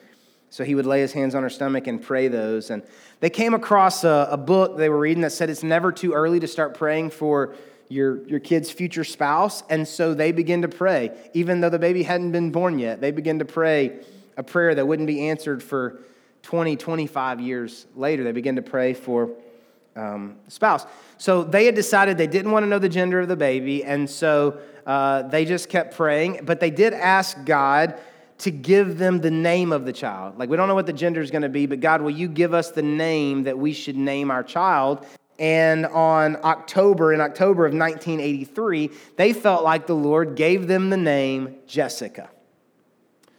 so 0.52 0.64
he 0.64 0.74
would 0.74 0.84
lay 0.84 1.00
his 1.00 1.14
hands 1.14 1.34
on 1.34 1.42
her 1.42 1.48
stomach 1.48 1.86
and 1.86 2.02
pray 2.02 2.28
those. 2.28 2.68
And 2.68 2.82
they 3.20 3.30
came 3.30 3.54
across 3.54 4.04
a, 4.04 4.28
a 4.30 4.36
book 4.36 4.76
they 4.76 4.90
were 4.90 4.98
reading 4.98 5.22
that 5.22 5.32
said 5.32 5.48
it's 5.48 5.62
never 5.62 5.90
too 5.90 6.12
early 6.12 6.40
to 6.40 6.46
start 6.46 6.74
praying 6.74 7.08
for 7.08 7.54
your, 7.88 8.22
your 8.28 8.38
kid's 8.38 8.70
future 8.70 9.02
spouse. 9.02 9.62
And 9.70 9.88
so 9.88 10.12
they 10.12 10.30
begin 10.30 10.60
to 10.60 10.68
pray. 10.68 11.10
Even 11.32 11.62
though 11.62 11.70
the 11.70 11.78
baby 11.78 12.02
hadn't 12.02 12.32
been 12.32 12.50
born 12.50 12.78
yet, 12.78 13.00
they 13.00 13.12
begin 13.12 13.38
to 13.38 13.46
pray 13.46 14.00
a 14.36 14.42
prayer 14.42 14.74
that 14.74 14.86
wouldn't 14.86 15.06
be 15.06 15.30
answered 15.30 15.62
for 15.62 16.02
20, 16.42 16.76
25 16.76 17.40
years 17.40 17.86
later. 17.96 18.22
They 18.22 18.32
begin 18.32 18.56
to 18.56 18.62
pray 18.62 18.92
for 18.92 19.30
um, 19.96 20.36
spouse. 20.48 20.84
So 21.16 21.44
they 21.44 21.64
had 21.64 21.74
decided 21.74 22.18
they 22.18 22.26
didn't 22.26 22.52
want 22.52 22.64
to 22.64 22.68
know 22.68 22.78
the 22.78 22.90
gender 22.90 23.20
of 23.20 23.28
the 23.28 23.36
baby. 23.36 23.84
And 23.84 24.08
so 24.08 24.58
uh, 24.84 25.22
they 25.22 25.46
just 25.46 25.70
kept 25.70 25.96
praying. 25.96 26.40
But 26.44 26.60
they 26.60 26.70
did 26.70 26.92
ask 26.92 27.42
God 27.46 27.98
to 28.42 28.50
give 28.50 28.98
them 28.98 29.20
the 29.20 29.30
name 29.30 29.72
of 29.72 29.84
the 29.84 29.92
child. 29.92 30.38
Like, 30.38 30.48
we 30.48 30.56
don't 30.56 30.68
know 30.68 30.74
what 30.74 30.86
the 30.86 30.92
gender 30.92 31.20
is 31.20 31.30
going 31.30 31.42
to 31.42 31.48
be, 31.48 31.66
but 31.66 31.80
God, 31.80 32.02
will 32.02 32.10
you 32.10 32.28
give 32.28 32.54
us 32.54 32.70
the 32.70 32.82
name 32.82 33.44
that 33.44 33.56
we 33.56 33.72
should 33.72 33.96
name 33.96 34.30
our 34.30 34.42
child? 34.42 35.06
And 35.38 35.86
on 35.86 36.36
October, 36.44 37.12
in 37.12 37.20
October 37.20 37.66
of 37.66 37.72
1983, 37.72 38.90
they 39.16 39.32
felt 39.32 39.64
like 39.64 39.86
the 39.86 39.94
Lord 39.94 40.34
gave 40.34 40.66
them 40.66 40.90
the 40.90 40.96
name 40.96 41.56
Jessica. 41.66 42.30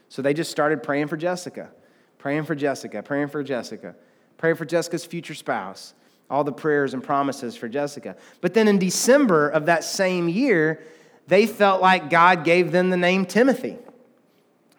So 0.09 0.21
they 0.21 0.33
just 0.33 0.51
started 0.51 0.83
praying 0.83 1.07
for 1.07 1.17
Jessica, 1.17 1.69
praying 2.17 2.45
for 2.45 2.55
Jessica, 2.55 3.03
praying 3.03 3.27
for 3.27 3.43
Jessica, 3.43 3.95
praying 4.37 4.55
for 4.55 4.65
Jessica's 4.65 5.05
future 5.05 5.33
spouse, 5.33 5.93
all 6.29 6.43
the 6.43 6.51
prayers 6.51 6.93
and 6.93 7.03
promises 7.03 7.55
for 7.55 7.67
Jessica. 7.67 8.15
But 8.39 8.53
then 8.53 8.67
in 8.67 8.79
December 8.79 9.49
of 9.49 9.65
that 9.65 9.83
same 9.83 10.29
year, 10.29 10.81
they 11.27 11.45
felt 11.45 11.81
like 11.81 12.09
God 12.09 12.43
gave 12.43 12.71
them 12.71 12.89
the 12.89 12.97
name 12.97 13.25
Timothy. 13.25 13.77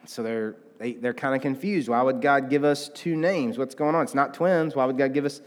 So 0.07 0.23
they're, 0.23 0.57
they, 0.79 0.95
are 0.95 1.01
they 1.01 1.09
are 1.09 1.15
kind 1.15 1.35
of 1.35 1.41
confused. 1.41 1.89
Why 1.89 2.03
would 2.03 2.21
God 2.21 2.51
give 2.51 2.65
us 2.65 2.89
two 2.89 3.17
names? 3.17 3.59
What's 3.59 3.75
going 3.75 3.95
on? 3.95 4.03
It's 4.03 4.15
not 4.15 4.35
twins. 4.35 4.75
Why 4.75 4.85
would 4.85 4.99
God 4.99 5.13
give 5.13 5.25
us 5.25 5.41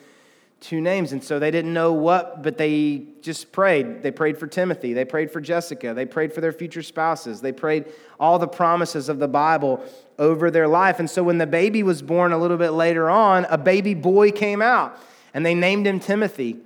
two 0.60 0.82
names? 0.82 1.12
And 1.12 1.24
so 1.24 1.40
they 1.40 1.52
didn't 1.52 1.74
know 1.74 1.94
what, 1.94 2.42
but 2.42 2.58
they 2.58 3.04
just 3.22 3.52
prayed. 3.52 4.02
They 4.04 4.12
prayed 4.12 4.38
for 4.38 4.48
Timothy. 4.48 4.94
They 4.94 5.06
prayed 5.06 5.32
for 5.32 5.42
Jessica. 5.42 5.94
They 5.94 6.06
prayed 6.06 6.34
for 6.34 6.42
their 6.42 6.52
future 6.52 6.82
spouses. 6.82 7.42
They 7.42 7.52
prayed 7.52 7.86
all 8.20 8.40
the 8.40 8.48
promises 8.48 9.10
of 9.10 9.20
the 9.20 9.28
Bible 9.28 9.84
over 10.18 10.50
their 10.50 10.68
life. 10.68 11.00
And 11.00 11.10
so 11.10 11.24
when 11.24 11.38
the 11.38 11.48
baby 11.48 11.84
was 11.84 12.02
born 12.02 12.32
a 12.32 12.38
little 12.38 12.58
bit 12.58 12.72
later 12.72 13.10
on, 13.10 13.46
a 13.46 13.58
baby 13.58 13.94
boy 13.94 14.32
came 14.32 14.62
out 14.62 14.98
and 15.34 15.46
they 15.46 15.54
named 15.54 15.86
him 15.86 16.00
Timothy. 16.00 16.58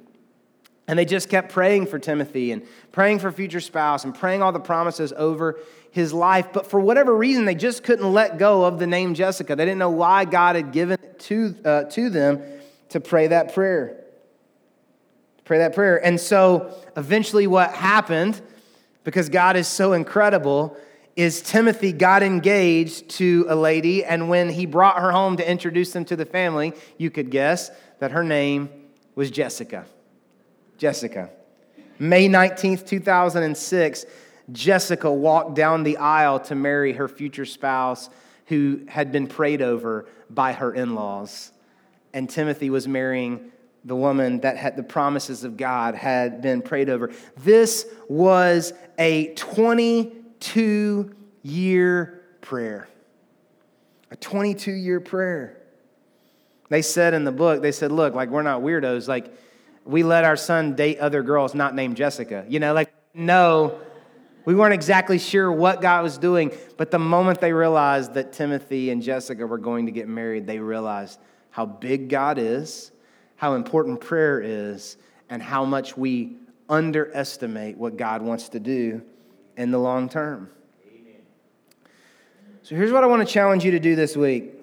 And 0.88 1.00
they 1.00 1.06
just 1.06 1.30
kept 1.30 1.54
praying 1.54 1.86
for 1.86 2.00
Timothy 2.00 2.52
and 2.52 2.64
praying 2.92 3.20
for 3.20 3.32
future 3.32 3.62
spouse 3.62 4.04
and 4.04 4.14
praying 4.14 4.42
all 4.42 4.52
the 4.52 4.60
promises 4.60 5.14
over 5.16 5.60
his 5.92 6.14
life. 6.14 6.48
But 6.54 6.68
for 6.68 6.80
whatever 6.80 7.16
reason, 7.16 7.46
they 7.46 7.56
just 7.56 7.84
couldn't 7.84 8.12
let 8.12 8.38
go 8.38 8.66
of 8.66 8.80
the 8.80 8.88
name 8.88 9.14
Jessica. 9.14 9.56
They 9.56 9.66
didn't 9.66 9.80
know 9.80 9.92
why 9.92 10.26
God 10.26 10.56
had 10.56 10.72
given 10.72 10.98
it 11.02 11.20
to, 11.22 11.56
uh, 11.64 11.84
to 11.84 12.10
them 12.10 12.42
to 12.90 13.00
pray 13.00 13.28
that 13.28 13.54
prayer. 13.54 14.04
Pray 15.46 15.60
that 15.60 15.76
prayer. 15.76 16.04
And 16.04 16.20
so 16.20 16.74
eventually, 16.96 17.46
what 17.46 17.74
happened, 17.74 18.42
because 19.04 19.30
God 19.30 19.58
is 19.58 19.68
so 19.68 19.94
incredible, 19.94 20.78
is 21.16 21.42
Timothy 21.42 21.92
got 21.92 22.24
engaged 22.24 23.10
to 23.10 23.46
a 23.50 23.56
lady. 23.56 24.06
And 24.06 24.30
when 24.30 24.50
he 24.50 24.66
brought 24.66 25.00
her 25.00 25.12
home 25.12 25.38
to 25.38 25.50
introduce 25.50 25.92
them 25.92 26.06
to 26.06 26.16
the 26.16 26.26
family, 26.26 26.74
you 26.98 27.10
could 27.10 27.30
guess 27.30 27.70
that 28.00 28.12
her 28.12 28.24
name 28.24 28.70
was 29.16 29.30
Jessica. 29.30 29.86
Jessica. 30.78 31.30
May 32.00 32.28
19th, 32.28 32.88
2006, 32.88 34.06
Jessica 34.52 35.12
walked 35.12 35.56
down 35.56 35.84
the 35.84 35.98
aisle 35.98 36.40
to 36.42 36.56
marry 36.56 36.94
her 36.94 37.08
future 37.08 37.46
spouse 37.46 38.10
who 38.48 38.82
had 38.88 39.12
been 39.12 39.28
prayed 39.28 39.62
over 39.62 40.06
by 40.30 40.54
her 40.54 40.74
in 40.74 40.96
laws. 40.96 41.52
And 42.14 42.30
Timothy 42.30 42.70
was 42.70 42.88
marrying 42.88 43.52
the 43.84 43.96
woman 43.96 44.42
that 44.42 44.58
had 44.58 44.76
the 44.76 44.84
promises 44.84 45.44
of 45.44 45.58
God 45.58 45.96
had 45.96 46.42
been 46.42 46.62
prayed 46.62 46.90
over. 46.90 47.12
This 47.38 47.86
was 48.08 48.74
a 48.98 49.34
22 49.36 51.16
year 51.44 52.22
prayer. 52.42 52.88
A 54.12 54.16
22 54.16 54.72
year 54.72 55.00
prayer. 55.00 55.58
They 56.70 56.82
said 56.82 57.14
in 57.14 57.24
the 57.24 57.32
book, 57.32 57.62
they 57.62 57.72
said, 57.72 57.92
look, 57.92 58.14
like 58.14 58.30
we're 58.30 58.44
not 58.44 58.62
weirdos. 58.62 59.08
Like 59.08 59.34
we 59.84 60.04
let 60.04 60.26
our 60.26 60.38
son 60.38 60.76
date 60.76 61.00
other 61.00 61.24
girls 61.24 61.56
not 61.56 61.74
named 61.74 61.98
Jessica. 61.98 62.46
You 62.48 62.60
know, 62.60 62.74
like, 62.74 62.94
no, 63.14 63.80
we 64.46 64.56
weren't 64.56 64.74
exactly 64.74 65.20
sure 65.20 65.52
what 65.52 65.82
God 65.82 66.04
was 66.04 66.18
doing, 66.18 66.52
but 66.78 66.92
the 66.92 67.00
moment 67.00 67.40
they 67.40 67.54
realized 67.54 68.14
that 68.16 68.34
Timothy 68.34 68.90
and 68.90 69.02
Jessica 69.02 69.46
were 69.46 69.58
going 69.58 69.86
to 69.86 69.92
get 69.92 70.08
married, 70.08 70.48
they 70.48 70.60
realized 70.60 71.20
how 71.52 71.66
big 71.66 72.10
God 72.10 72.38
is, 72.38 72.92
how 73.36 73.56
important 73.56 74.02
prayer 74.02 74.42
is, 74.42 74.98
and 75.30 75.42
how 75.42 75.66
much 75.66 75.96
we 75.98 76.38
underestimate 76.70 77.78
what 77.78 77.98
God 77.98 78.22
wants 78.22 78.50
to 78.50 78.60
do 78.60 79.02
in 79.58 79.72
the 79.72 79.78
long 79.78 80.10
term. 80.10 80.50
Amen. 80.88 81.22
So 82.64 82.76
here's 82.76 82.92
what 82.92 83.04
I 83.04 83.08
want 83.08 83.28
to 83.28 83.32
challenge 83.32 83.66
you 83.66 83.72
to 83.72 83.80
do 83.80 83.96
this 83.96 84.16
week. 84.16 84.54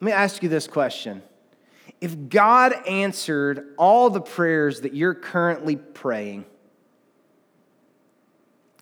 Let 0.00 0.06
me 0.06 0.12
ask 0.12 0.42
you 0.42 0.48
this 0.48 0.66
question 0.66 1.22
if 2.00 2.28
God 2.30 2.72
answered 2.86 3.74
all 3.76 4.08
the 4.08 4.22
prayers 4.22 4.80
that 4.80 4.94
you're 4.94 5.14
currently 5.14 5.76
praying, 5.76 6.46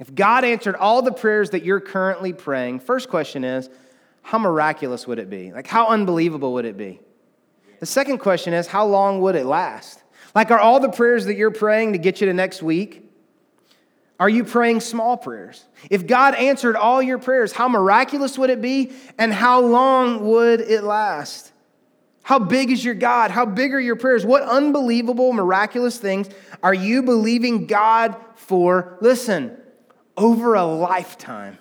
if 0.00 0.14
God 0.14 0.44
answered 0.44 0.76
all 0.76 1.02
the 1.02 1.12
prayers 1.12 1.50
that 1.50 1.64
you're 1.64 1.80
currently 1.80 2.32
praying, 2.32 2.80
first 2.80 3.08
question 3.08 3.44
is, 3.44 3.68
how 4.22 4.38
miraculous 4.38 5.06
would 5.06 5.18
it 5.18 5.30
be? 5.30 5.52
Like, 5.52 5.66
how 5.66 5.88
unbelievable 5.88 6.52
would 6.54 6.64
it 6.64 6.76
be? 6.76 7.00
The 7.80 7.86
second 7.86 8.18
question 8.18 8.52
is, 8.52 8.66
how 8.66 8.86
long 8.86 9.20
would 9.22 9.36
it 9.36 9.46
last? 9.46 10.02
Like, 10.34 10.50
are 10.50 10.58
all 10.58 10.80
the 10.80 10.90
prayers 10.90 11.26
that 11.26 11.36
you're 11.36 11.50
praying 11.50 11.92
to 11.94 11.98
get 11.98 12.20
you 12.20 12.26
to 12.26 12.34
next 12.34 12.62
week? 12.62 13.04
Are 14.20 14.28
you 14.28 14.44
praying 14.44 14.80
small 14.80 15.16
prayers? 15.16 15.64
If 15.90 16.06
God 16.06 16.34
answered 16.34 16.76
all 16.76 17.00
your 17.00 17.18
prayers, 17.18 17.52
how 17.52 17.68
miraculous 17.68 18.36
would 18.36 18.50
it 18.50 18.60
be? 18.60 18.92
And 19.16 19.32
how 19.32 19.60
long 19.60 20.26
would 20.26 20.60
it 20.60 20.82
last? 20.82 21.52
How 22.24 22.38
big 22.38 22.70
is 22.70 22.84
your 22.84 22.94
God? 22.94 23.30
How 23.30 23.46
big 23.46 23.72
are 23.72 23.80
your 23.80 23.96
prayers? 23.96 24.26
What 24.26 24.42
unbelievable, 24.42 25.32
miraculous 25.32 25.98
things 25.98 26.28
are 26.62 26.74
you 26.74 27.02
believing 27.02 27.66
God 27.66 28.16
for? 28.34 28.98
Listen, 29.00 29.56
over 30.18 30.54
a 30.54 30.64
lifetime. 30.64 31.58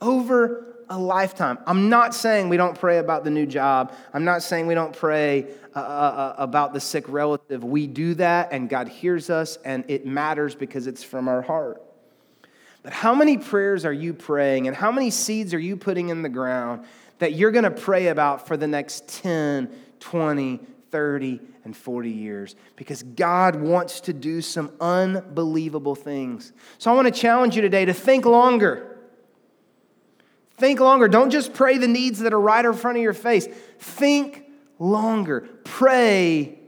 over 0.00 0.74
a 0.90 0.98
lifetime. 0.98 1.58
I'm 1.66 1.88
not 1.88 2.14
saying 2.14 2.50
we 2.50 2.56
don't 2.56 2.78
pray 2.78 2.98
about 2.98 3.24
the 3.24 3.30
new 3.30 3.46
job. 3.46 3.94
I'm 4.12 4.24
not 4.24 4.42
saying 4.42 4.66
we 4.66 4.74
don't 4.74 4.94
pray 4.94 5.46
uh, 5.74 5.78
uh, 5.78 5.82
uh, 5.82 6.34
about 6.38 6.74
the 6.74 6.80
sick 6.80 7.08
relative. 7.08 7.64
We 7.64 7.86
do 7.86 8.14
that, 8.16 8.52
and 8.52 8.68
God 8.68 8.88
hears 8.88 9.30
us, 9.30 9.56
and 9.64 9.84
it 9.88 10.04
matters 10.04 10.54
because 10.54 10.86
it's 10.86 11.02
from 11.02 11.26
our 11.26 11.40
heart. 11.40 11.82
But 12.82 12.92
how 12.92 13.14
many 13.14 13.38
prayers 13.38 13.86
are 13.86 13.92
you 13.92 14.12
praying, 14.12 14.68
and 14.68 14.76
how 14.76 14.92
many 14.92 15.10
seeds 15.10 15.54
are 15.54 15.58
you 15.58 15.76
putting 15.76 16.10
in 16.10 16.22
the 16.22 16.28
ground 16.28 16.84
that 17.18 17.32
you're 17.32 17.50
going 17.50 17.64
to 17.64 17.70
pray 17.70 18.08
about 18.08 18.46
for 18.46 18.56
the 18.56 18.66
next 18.66 19.08
10, 19.08 19.70
20, 20.00 20.60
30, 20.90 21.40
and 21.64 21.76
40 21.76 22.10
years? 22.10 22.56
Because 22.76 23.02
God 23.02 23.56
wants 23.56 24.00
to 24.02 24.12
do 24.12 24.40
some 24.40 24.70
unbelievable 24.80 25.94
things. 25.94 26.52
So 26.78 26.90
I 26.90 26.94
want 26.94 27.12
to 27.12 27.20
challenge 27.20 27.56
you 27.56 27.62
today 27.62 27.84
to 27.84 27.92
think 27.94 28.24
longer. 28.24 28.98
Think 30.56 30.80
longer. 30.80 31.08
Don't 31.08 31.30
just 31.30 31.52
pray 31.52 31.78
the 31.78 31.88
needs 31.88 32.20
that 32.20 32.32
are 32.32 32.40
right 32.40 32.64
in 32.64 32.72
front 32.74 32.96
of 32.96 33.02
your 33.02 33.12
face. 33.12 33.46
Think 33.78 34.44
longer. 34.78 35.48
Pray 35.64 36.58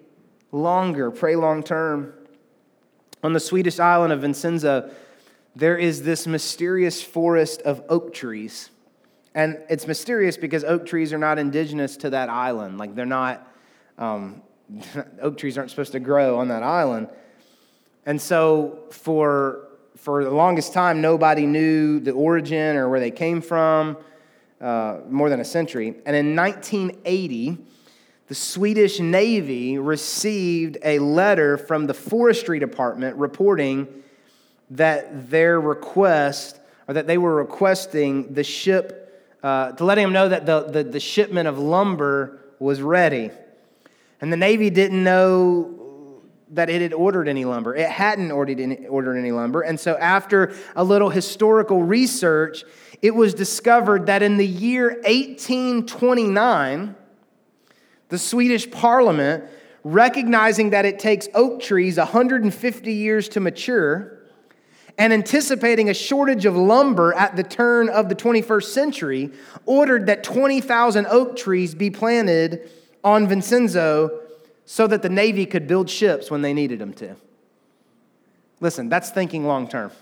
longer. 0.51 1.11
Pray 1.11 1.37
long 1.37 1.63
term. 1.63 2.13
On 3.23 3.33
the 3.33 3.41
Swedish 3.41 3.79
island 3.79 4.13
of 4.13 4.21
Vincenza, 4.21 4.91
there 5.55 5.77
is 5.77 6.03
this 6.03 6.27
mysterious 6.27 7.03
forest 7.03 7.63
of 7.63 7.83
oak 7.89 8.13
trees. 8.13 8.71
And 9.35 9.59
it's 9.69 9.87
mysterious 9.87 10.37
because 10.37 10.65
oak 10.65 10.87
trees 10.87 11.13
are 11.13 11.19
not 11.19 11.39
indigenous 11.39 11.97
to 11.99 12.11
that 12.11 12.29
island. 12.29 12.79
Like 12.79 12.95
they're 12.95 13.07
not, 13.07 13.47
um, 13.99 14.43
oak 15.21 15.39
trees 15.39 15.57
aren't 15.59 15.71
supposed 15.71 15.93
to 15.93 16.01
grow 16.01 16.39
on 16.39 16.49
that 16.49 16.63
island. 16.63 17.09
And 18.05 18.21
so 18.21 18.79
for 18.91 19.67
for 19.97 20.23
the 20.23 20.31
longest 20.31 20.73
time, 20.73 21.01
nobody 21.01 21.47
knew 21.47 21.99
the 21.99 22.13
origin 22.13 22.77
or 22.77 22.89
where 22.89 23.01
they 23.01 23.11
came 23.11 23.41
from, 23.41 23.97
uh, 24.61 24.99
more 25.09 25.31
than 25.31 25.41
a 25.41 25.45
century. 25.45 25.95
And 26.05 26.15
in 26.15 26.37
1980, 26.37 27.59
the 28.29 28.35
Swedish 28.35 29.01
Navy 29.01 29.79
received 29.79 30.79
a 30.85 30.99
letter 30.99 31.57
from 31.57 31.87
the 31.87 31.95
Forestry 31.95 32.59
Department 32.59 33.17
reporting 33.17 33.89
that 34.71 35.31
their 35.31 35.61
request, 35.61 36.61
or 36.89 36.95
that 36.95 37.07
they 37.07 37.19
were 37.19 37.35
requesting 37.35 38.35
the 38.35 38.45
ship, 38.45 39.25
uh, 39.43 39.73
to 39.73 39.85
letting 39.85 40.05
them 40.05 40.13
know 40.13 40.29
that 40.29 40.45
the, 40.45 40.63
the, 40.63 40.85
the 40.85 41.01
shipment 41.01 41.49
of 41.49 41.59
lumber 41.59 42.41
was 42.59 42.83
ready. 42.83 43.31
And 44.21 44.33
the 44.33 44.37
Navy 44.37 44.71
didn't 44.71 45.03
know 45.03 45.77
that 46.51 46.71
it 46.71 46.81
had 46.81 46.93
ordered 46.93 47.29
any 47.29 47.45
lumber. 47.45 47.75
It 47.75 47.89
hadn't 47.89 48.31
ordered 48.31 48.61
any, 48.61 48.87
ordered 48.87 49.17
any 49.17 49.33
lumber. 49.33 49.63
And 49.63 49.79
so, 49.79 49.97
after 49.97 50.55
a 50.75 50.85
little 50.85 51.11
historical 51.11 51.83
research, 51.83 52.65
it 53.03 53.15
was 53.15 53.35
discovered 53.35 54.07
that 54.07 54.23
in 54.23 54.37
the 54.37 54.47
year 54.47 55.01
1829, 55.05 56.95
the 58.09 58.19
Swedish 58.19 58.71
parliament, 58.71 59.45
recognizing 59.83 60.71
that 60.71 60.85
it 60.85 60.99
takes 60.99 61.29
oak 61.35 61.61
trees 61.61 61.99
150 61.99 62.93
years 62.93 63.29
to 63.31 63.41
mature, 63.41 64.13
and 64.99 65.13
anticipating 65.13 65.91
a 65.91 65.95
shortage 65.95 66.47
of 66.47 66.57
lumber 66.57 67.13
at 67.13 67.37
the 67.37 67.43
turn 67.43 67.91
of 67.91 68.09
the 68.09 68.15
21st 68.15 68.65
century, 68.65 69.33
ordered 69.67 70.07
that 70.07 70.25
20,000 70.25 71.07
oak 71.07 71.37
trees 71.37 71.75
be 71.75 71.91
planted 71.91 72.71
on 73.07 73.29
Vincenzo 73.29 74.21
so 74.65 74.89
that 74.89 75.01
the 75.01 75.09
Navy 75.09 75.47
could 75.47 75.69
build 75.69 75.89
ships 75.89 76.29
when 76.29 76.43
they 76.43 76.53
needed 76.53 76.81
them 76.81 76.93
to. 76.95 77.15
Listen, 78.61 78.89
that's 78.89 79.11
thinking 79.11 79.47
long 79.47 79.69
term. 79.69 79.93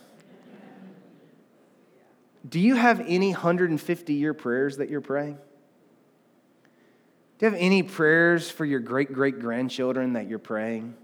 Do 2.48 2.58
you 2.58 2.74
have 2.74 3.00
any 3.06 3.32
150 3.32 4.14
year 4.14 4.32
prayers 4.32 4.78
that 4.78 4.88
you're 4.88 5.02
praying? 5.02 5.38
Do 7.38 7.46
you 7.46 7.52
have 7.52 7.60
any 7.60 7.82
prayers 7.82 8.50
for 8.50 8.64
your 8.64 8.80
great 8.80 9.12
great 9.12 9.38
grandchildren 9.38 10.14
that 10.14 10.26
you're 10.26 10.38
praying? 10.38 10.94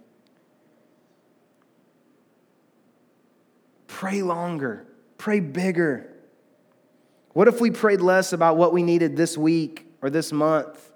Pray 3.89 4.23
longer, 4.23 4.87
pray 5.19 5.41
bigger. 5.41 6.11
What 7.35 7.47
if 7.47 7.61
we 7.61 7.71
prayed 7.71 8.01
less 8.01 8.33
about 8.33 8.57
what 8.57 8.73
we 8.73 8.83
needed 8.83 9.19
this 9.19 9.37
week 9.37 9.87
or 10.01 10.09
this 10.09 10.33
month 10.33 10.90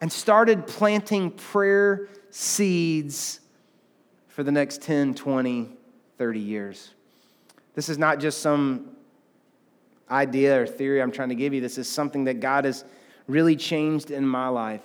and 0.00 0.12
started 0.12 0.66
planting 0.66 1.30
prayer 1.30 2.08
seeds 2.30 3.40
for 4.28 4.42
the 4.42 4.52
next 4.52 4.82
10, 4.82 5.14
20, 5.14 5.70
30 6.18 6.40
years. 6.40 6.90
This 7.74 7.88
is 7.88 7.98
not 7.98 8.18
just 8.18 8.40
some 8.40 8.90
idea 10.10 10.62
or 10.62 10.66
theory 10.66 11.00
I'm 11.00 11.12
trying 11.12 11.28
to 11.28 11.34
give 11.34 11.54
you. 11.54 11.60
This 11.60 11.78
is 11.78 11.88
something 11.88 12.24
that 12.24 12.40
God 12.40 12.64
has 12.64 12.84
really 13.26 13.56
changed 13.56 14.10
in 14.10 14.26
my 14.26 14.48
life 14.48 14.82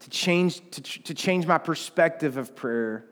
to 0.00 0.10
change, 0.10 0.62
to, 0.70 0.82
to 0.82 1.14
change 1.14 1.46
my 1.46 1.58
perspective 1.58 2.36
of 2.36 2.56
prayer, 2.56 3.04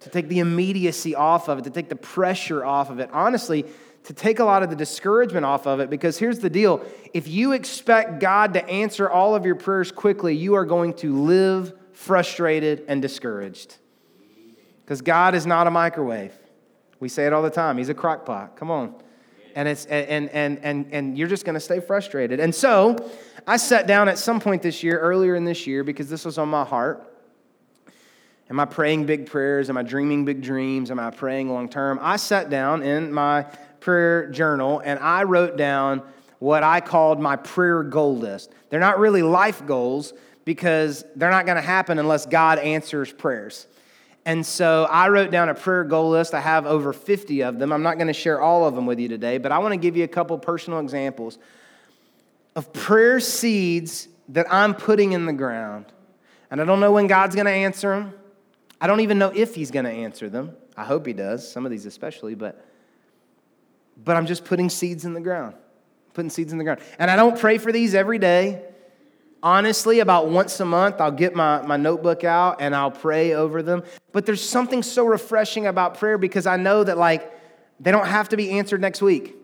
to 0.00 0.10
take 0.10 0.28
the 0.28 0.38
immediacy 0.38 1.14
off 1.14 1.48
of 1.48 1.58
it, 1.58 1.64
to 1.64 1.70
take 1.70 1.88
the 1.88 1.96
pressure 1.96 2.64
off 2.64 2.90
of 2.90 2.98
it. 2.98 3.10
Honestly, 3.12 3.64
to 4.08 4.14
take 4.14 4.38
a 4.38 4.44
lot 4.44 4.62
of 4.62 4.70
the 4.70 4.76
discouragement 4.76 5.44
off 5.44 5.66
of 5.66 5.80
it 5.80 5.90
because 5.90 6.16
here's 6.16 6.38
the 6.38 6.48
deal 6.48 6.82
if 7.12 7.28
you 7.28 7.52
expect 7.52 8.20
God 8.20 8.54
to 8.54 8.66
answer 8.66 9.08
all 9.08 9.34
of 9.34 9.44
your 9.44 9.54
prayers 9.54 9.92
quickly, 9.92 10.34
you 10.34 10.54
are 10.54 10.64
going 10.64 10.94
to 10.94 11.14
live 11.14 11.74
frustrated 11.92 12.86
and 12.88 13.02
discouraged. 13.02 13.76
Because 14.80 15.02
God 15.02 15.34
is 15.34 15.44
not 15.44 15.66
a 15.66 15.70
microwave. 15.70 16.32
We 17.00 17.10
say 17.10 17.26
it 17.26 17.34
all 17.34 17.42
the 17.42 17.50
time. 17.50 17.76
He's 17.76 17.90
a 17.90 17.94
crock 17.94 18.24
pot. 18.24 18.56
Come 18.56 18.70
on. 18.70 18.94
And 19.54 19.68
it's 19.68 19.84
and 19.84 20.30
and 20.30 20.58
and 20.62 20.88
and 20.90 21.18
you're 21.18 21.28
just 21.28 21.44
going 21.44 21.54
to 21.54 21.60
stay 21.60 21.80
frustrated. 21.80 22.40
And 22.40 22.54
so, 22.54 22.96
I 23.46 23.58
sat 23.58 23.86
down 23.86 24.08
at 24.08 24.16
some 24.16 24.40
point 24.40 24.62
this 24.62 24.82
year, 24.82 24.98
earlier 24.98 25.34
in 25.34 25.44
this 25.44 25.66
year 25.66 25.84
because 25.84 26.08
this 26.08 26.24
was 26.24 26.38
on 26.38 26.48
my 26.48 26.64
heart. 26.64 27.12
Am 28.50 28.58
I 28.58 28.64
praying 28.64 29.06
big 29.06 29.26
prayers? 29.26 29.68
Am 29.68 29.76
I 29.76 29.82
dreaming 29.82 30.24
big 30.24 30.40
dreams? 30.40 30.90
Am 30.90 30.98
I 30.98 31.10
praying 31.10 31.50
long 31.50 31.68
term? 31.68 31.98
I 32.00 32.16
sat 32.16 32.48
down 32.48 32.82
in 32.82 33.12
my 33.12 33.42
prayer 33.80 34.30
journal 34.30 34.80
and 34.84 34.98
I 34.98 35.24
wrote 35.24 35.56
down 35.56 36.02
what 36.38 36.62
I 36.62 36.80
called 36.80 37.20
my 37.20 37.36
prayer 37.36 37.82
goal 37.82 38.16
list. 38.16 38.50
They're 38.70 38.80
not 38.80 38.98
really 38.98 39.22
life 39.22 39.66
goals 39.66 40.14
because 40.44 41.04
they're 41.16 41.30
not 41.30 41.46
going 41.46 41.56
to 41.56 41.62
happen 41.62 41.98
unless 41.98 42.24
God 42.24 42.58
answers 42.58 43.12
prayers. 43.12 43.66
And 44.24 44.44
so 44.44 44.86
I 44.90 45.08
wrote 45.08 45.30
down 45.30 45.48
a 45.48 45.54
prayer 45.54 45.84
goal 45.84 46.10
list. 46.10 46.34
I 46.34 46.40
have 46.40 46.66
over 46.66 46.92
50 46.92 47.42
of 47.42 47.58
them. 47.58 47.72
I'm 47.72 47.82
not 47.82 47.96
going 47.96 48.08
to 48.08 48.12
share 48.12 48.40
all 48.40 48.66
of 48.66 48.74
them 48.74 48.86
with 48.86 48.98
you 48.98 49.08
today, 49.08 49.38
but 49.38 49.52
I 49.52 49.58
want 49.58 49.72
to 49.72 49.78
give 49.78 49.96
you 49.96 50.04
a 50.04 50.08
couple 50.08 50.38
personal 50.38 50.80
examples 50.80 51.38
of 52.56 52.72
prayer 52.72 53.20
seeds 53.20 54.08
that 54.30 54.46
I'm 54.52 54.74
putting 54.74 55.12
in 55.12 55.26
the 55.26 55.32
ground. 55.32 55.86
And 56.50 56.60
I 56.60 56.64
don't 56.64 56.80
know 56.80 56.92
when 56.92 57.06
God's 57.06 57.34
going 57.34 57.46
to 57.46 57.52
answer 57.52 57.90
them. 57.90 58.14
I 58.80 58.86
don't 58.86 59.00
even 59.00 59.18
know 59.18 59.32
if 59.34 59.54
He's 59.54 59.70
going 59.70 59.84
to 59.84 59.90
answer 59.90 60.28
them. 60.28 60.56
I 60.76 60.84
hope 60.84 61.06
He 61.06 61.12
does, 61.12 61.50
some 61.50 61.64
of 61.64 61.70
these 61.70 61.86
especially, 61.86 62.34
but 62.34 62.64
but 64.04 64.16
I'm 64.16 64.26
just 64.26 64.44
putting 64.44 64.70
seeds 64.70 65.04
in 65.04 65.12
the 65.12 65.20
ground. 65.20 65.54
Putting 66.14 66.30
seeds 66.30 66.52
in 66.52 66.58
the 66.58 66.64
ground. 66.64 66.80
And 66.98 67.10
I 67.10 67.16
don't 67.16 67.38
pray 67.38 67.58
for 67.58 67.72
these 67.72 67.94
every 67.94 68.18
day. 68.18 68.62
Honestly, 69.42 70.00
about 70.00 70.28
once 70.28 70.58
a 70.60 70.64
month, 70.64 71.00
I'll 71.00 71.12
get 71.12 71.34
my, 71.34 71.62
my 71.62 71.76
notebook 71.76 72.24
out 72.24 72.60
and 72.60 72.74
I'll 72.74 72.90
pray 72.90 73.34
over 73.34 73.62
them. 73.62 73.84
But 74.12 74.26
there's 74.26 74.46
something 74.46 74.82
so 74.82 75.04
refreshing 75.04 75.66
about 75.66 75.98
prayer 75.98 76.18
because 76.18 76.46
I 76.46 76.56
know 76.56 76.82
that, 76.82 76.98
like, 76.98 77.32
they 77.80 77.92
don't 77.92 78.06
have 78.06 78.30
to 78.30 78.36
be 78.36 78.50
answered 78.52 78.80
next 78.80 79.00
week. 79.00 79.36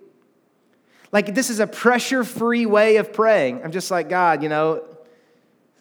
Like, 1.12 1.35
this 1.35 1.49
is 1.49 1.61
a 1.61 1.66
pressure 1.66 2.25
free 2.25 2.66
way 2.66 2.97
of 2.97 3.12
praying. 3.12 3.62
I'm 3.62 3.70
just 3.70 3.90
like, 3.90 4.09
God, 4.09 4.42
you 4.42 4.49
know, 4.49 4.85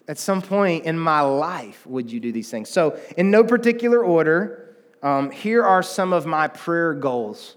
at 0.06 0.18
some 0.18 0.42
point 0.42 0.84
in 0.84 0.98
my 0.98 1.20
life, 1.20 1.86
would 1.86 2.12
you 2.12 2.20
do 2.20 2.32
these 2.32 2.50
things? 2.50 2.68
So, 2.68 2.98
in 3.16 3.30
no 3.30 3.42
particular 3.42 4.04
order, 4.04 4.76
um, 5.02 5.30
here 5.30 5.62
are 5.62 5.82
some 5.82 6.12
of 6.12 6.26
my 6.26 6.48
prayer 6.48 6.94
goals 6.94 7.56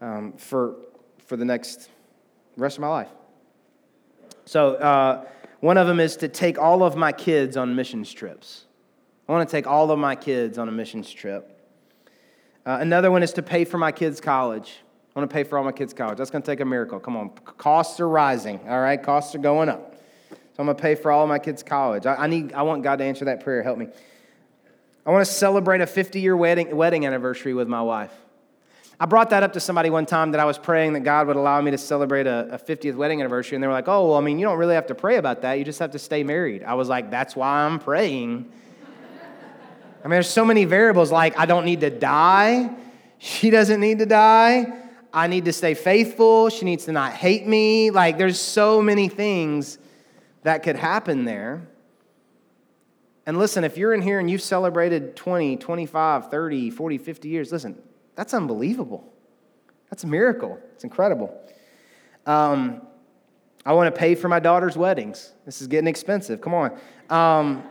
um, 0.00 0.32
for, 0.34 0.76
for 1.26 1.36
the 1.36 1.44
next 1.44 1.88
rest 2.56 2.76
of 2.76 2.82
my 2.82 2.88
life. 2.88 3.08
So, 4.44 4.74
uh, 4.74 5.24
one 5.60 5.76
of 5.76 5.88
them 5.88 5.98
is 5.98 6.16
to 6.18 6.28
take 6.28 6.58
all 6.58 6.84
of 6.84 6.96
my 6.96 7.10
kids 7.10 7.56
on 7.56 7.74
missions 7.74 8.12
trips. 8.12 8.64
I 9.28 9.32
want 9.32 9.48
to 9.48 9.52
take 9.52 9.66
all 9.66 9.90
of 9.90 9.98
my 9.98 10.14
kids 10.14 10.56
on 10.56 10.68
a 10.68 10.72
missions 10.72 11.12
trip. 11.12 11.54
Uh, 12.64 12.78
another 12.80 13.10
one 13.10 13.22
is 13.22 13.32
to 13.32 13.42
pay 13.42 13.64
for 13.64 13.78
my 13.78 13.90
kids' 13.90 14.20
college. 14.20 14.76
I 15.14 15.18
want 15.18 15.28
to 15.28 15.34
pay 15.34 15.42
for 15.42 15.58
all 15.58 15.64
my 15.64 15.72
kids' 15.72 15.92
college. 15.92 16.18
That's 16.18 16.30
going 16.30 16.42
to 16.42 16.46
take 16.50 16.60
a 16.60 16.64
miracle. 16.64 17.00
Come 17.00 17.16
on. 17.16 17.30
Costs 17.30 17.98
are 17.98 18.08
rising, 18.08 18.60
all 18.68 18.80
right? 18.80 19.02
Costs 19.02 19.34
are 19.34 19.38
going 19.38 19.68
up. 19.68 19.87
So 20.58 20.62
I'm 20.62 20.66
going 20.66 20.76
to 20.76 20.82
pay 20.82 20.96
for 20.96 21.12
all 21.12 21.24
my 21.28 21.38
kids' 21.38 21.62
college. 21.62 22.04
I, 22.04 22.16
I, 22.16 22.26
need, 22.26 22.52
I 22.52 22.62
want 22.62 22.82
God 22.82 22.96
to 22.96 23.04
answer 23.04 23.26
that 23.26 23.44
prayer. 23.44 23.62
Help 23.62 23.78
me. 23.78 23.86
I 25.06 25.12
want 25.12 25.24
to 25.24 25.32
celebrate 25.32 25.80
a 25.80 25.86
50 25.86 26.20
year 26.20 26.36
wedding, 26.36 26.74
wedding 26.76 27.06
anniversary 27.06 27.54
with 27.54 27.68
my 27.68 27.80
wife. 27.80 28.10
I 28.98 29.06
brought 29.06 29.30
that 29.30 29.44
up 29.44 29.52
to 29.52 29.60
somebody 29.60 29.88
one 29.88 30.04
time 30.04 30.32
that 30.32 30.40
I 30.40 30.44
was 30.46 30.58
praying 30.58 30.94
that 30.94 31.04
God 31.04 31.28
would 31.28 31.36
allow 31.36 31.60
me 31.60 31.70
to 31.70 31.78
celebrate 31.78 32.26
a, 32.26 32.54
a 32.54 32.58
50th 32.58 32.96
wedding 32.96 33.20
anniversary. 33.20 33.54
And 33.54 33.62
they 33.62 33.68
were 33.68 33.72
like, 33.72 33.86
oh, 33.86 34.08
well, 34.08 34.16
I 34.16 34.20
mean, 34.20 34.40
you 34.40 34.46
don't 34.46 34.58
really 34.58 34.74
have 34.74 34.88
to 34.88 34.96
pray 34.96 35.18
about 35.18 35.42
that. 35.42 35.60
You 35.60 35.64
just 35.64 35.78
have 35.78 35.92
to 35.92 35.98
stay 36.00 36.24
married. 36.24 36.64
I 36.64 36.74
was 36.74 36.88
like, 36.88 37.08
that's 37.08 37.36
why 37.36 37.60
I'm 37.60 37.78
praying. 37.78 38.50
I 40.02 40.08
mean, 40.08 40.10
there's 40.10 40.28
so 40.28 40.44
many 40.44 40.64
variables 40.64 41.12
like 41.12 41.38
I 41.38 41.46
don't 41.46 41.66
need 41.66 41.82
to 41.82 41.90
die. 41.90 42.68
She 43.18 43.50
doesn't 43.50 43.78
need 43.78 44.00
to 44.00 44.06
die. 44.06 44.72
I 45.12 45.28
need 45.28 45.44
to 45.44 45.52
stay 45.52 45.74
faithful. 45.74 46.48
She 46.48 46.64
needs 46.64 46.86
to 46.86 46.92
not 46.92 47.12
hate 47.12 47.46
me. 47.46 47.92
Like, 47.92 48.18
there's 48.18 48.40
so 48.40 48.82
many 48.82 49.08
things 49.08 49.78
that 50.42 50.62
could 50.62 50.76
happen 50.76 51.24
there. 51.24 51.68
And 53.26 53.38
listen, 53.38 53.64
if 53.64 53.76
you're 53.76 53.92
in 53.92 54.00
here 54.00 54.18
and 54.18 54.30
you've 54.30 54.42
celebrated 54.42 55.14
20, 55.14 55.56
25, 55.58 56.30
30, 56.30 56.70
40, 56.70 56.98
50 56.98 57.28
years, 57.28 57.52
listen, 57.52 57.78
that's 58.14 58.32
unbelievable. 58.32 59.12
That's 59.90 60.04
a 60.04 60.06
miracle. 60.06 60.58
It's 60.74 60.84
incredible. 60.84 61.38
Um, 62.26 62.82
I 63.66 63.72
want 63.74 63.94
to 63.94 63.98
pay 63.98 64.14
for 64.14 64.28
my 64.28 64.40
daughter's 64.40 64.76
weddings. 64.76 65.32
This 65.44 65.60
is 65.60 65.66
getting 65.66 65.88
expensive. 65.88 66.40
Come 66.40 66.54
on. 66.54 66.72
Um, 67.10 67.62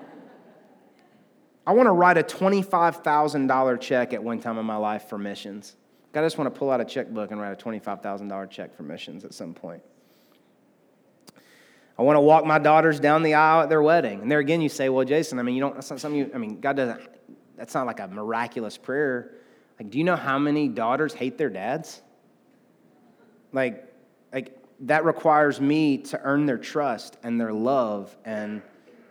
I 1.65 1.73
want 1.73 1.87
to 1.87 1.91
write 1.91 2.17
a 2.17 2.23
$25,000 2.23 3.81
check 3.81 4.13
at 4.13 4.23
one 4.23 4.39
time 4.39 4.57
in 4.57 4.65
my 4.65 4.77
life 4.77 5.09
for 5.09 5.17
missions. 5.17 5.75
I 6.13 6.21
just 6.21 6.37
want 6.37 6.53
to 6.53 6.57
pull 6.57 6.71
out 6.71 6.81
a 6.81 6.85
checkbook 6.85 7.31
and 7.31 7.39
write 7.39 7.51
a 7.51 7.63
$25,000 7.63 8.49
check 8.49 8.75
for 8.75 8.83
missions 8.83 9.23
at 9.25 9.33
some 9.33 9.53
point. 9.53 9.83
I 11.99 12.03
want 12.03 12.15
to 12.15 12.21
walk 12.21 12.45
my 12.45 12.59
daughters 12.59 12.99
down 12.99 13.23
the 13.23 13.33
aisle 13.33 13.63
at 13.63 13.69
their 13.69 13.81
wedding. 13.81 14.21
And 14.21 14.31
there 14.31 14.39
again, 14.39 14.61
you 14.61 14.69
say, 14.69 14.89
well, 14.89 15.05
Jason, 15.05 15.39
I 15.39 15.43
mean, 15.43 15.55
you 15.55 15.61
don't, 15.61 15.73
that's 15.73 15.89
not 15.89 15.99
something 15.99 16.19
you, 16.19 16.31
I 16.33 16.37
mean, 16.37 16.59
God 16.59 16.75
doesn't, 16.75 17.01
that's 17.55 17.73
not 17.73 17.87
like 17.87 17.99
a 17.99 18.07
miraculous 18.07 18.77
prayer. 18.77 19.31
Like, 19.79 19.89
do 19.89 19.97
you 19.97 20.03
know 20.03 20.15
how 20.15 20.37
many 20.37 20.67
daughters 20.67 21.13
hate 21.13 21.37
their 21.37 21.49
dads? 21.49 22.01
Like, 23.51 23.91
like 24.31 24.55
that 24.81 25.05
requires 25.05 25.59
me 25.59 25.97
to 25.97 26.21
earn 26.21 26.45
their 26.45 26.59
trust 26.59 27.17
and 27.23 27.41
their 27.41 27.53
love 27.53 28.15
and 28.25 28.61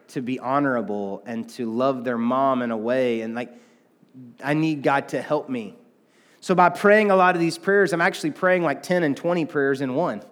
to 0.08 0.20
be 0.20 0.38
honorable 0.38 1.22
and 1.26 1.48
to 1.50 1.70
love 1.70 2.04
their 2.04 2.18
mom 2.18 2.62
in 2.62 2.70
a 2.70 2.76
way. 2.76 3.22
And 3.22 3.34
like, 3.34 3.52
I 4.42 4.54
need 4.54 4.82
God 4.82 5.08
to 5.08 5.20
help 5.20 5.48
me. 5.48 5.74
So 6.40 6.54
by 6.54 6.68
praying 6.68 7.10
a 7.10 7.16
lot 7.16 7.34
of 7.34 7.40
these 7.40 7.58
prayers, 7.58 7.92
I'm 7.92 8.00
actually 8.00 8.30
praying 8.30 8.62
like 8.62 8.82
10 8.82 9.02
and 9.02 9.16
20 9.16 9.46
prayers 9.46 9.80
in 9.80 9.94
one. 9.94 10.22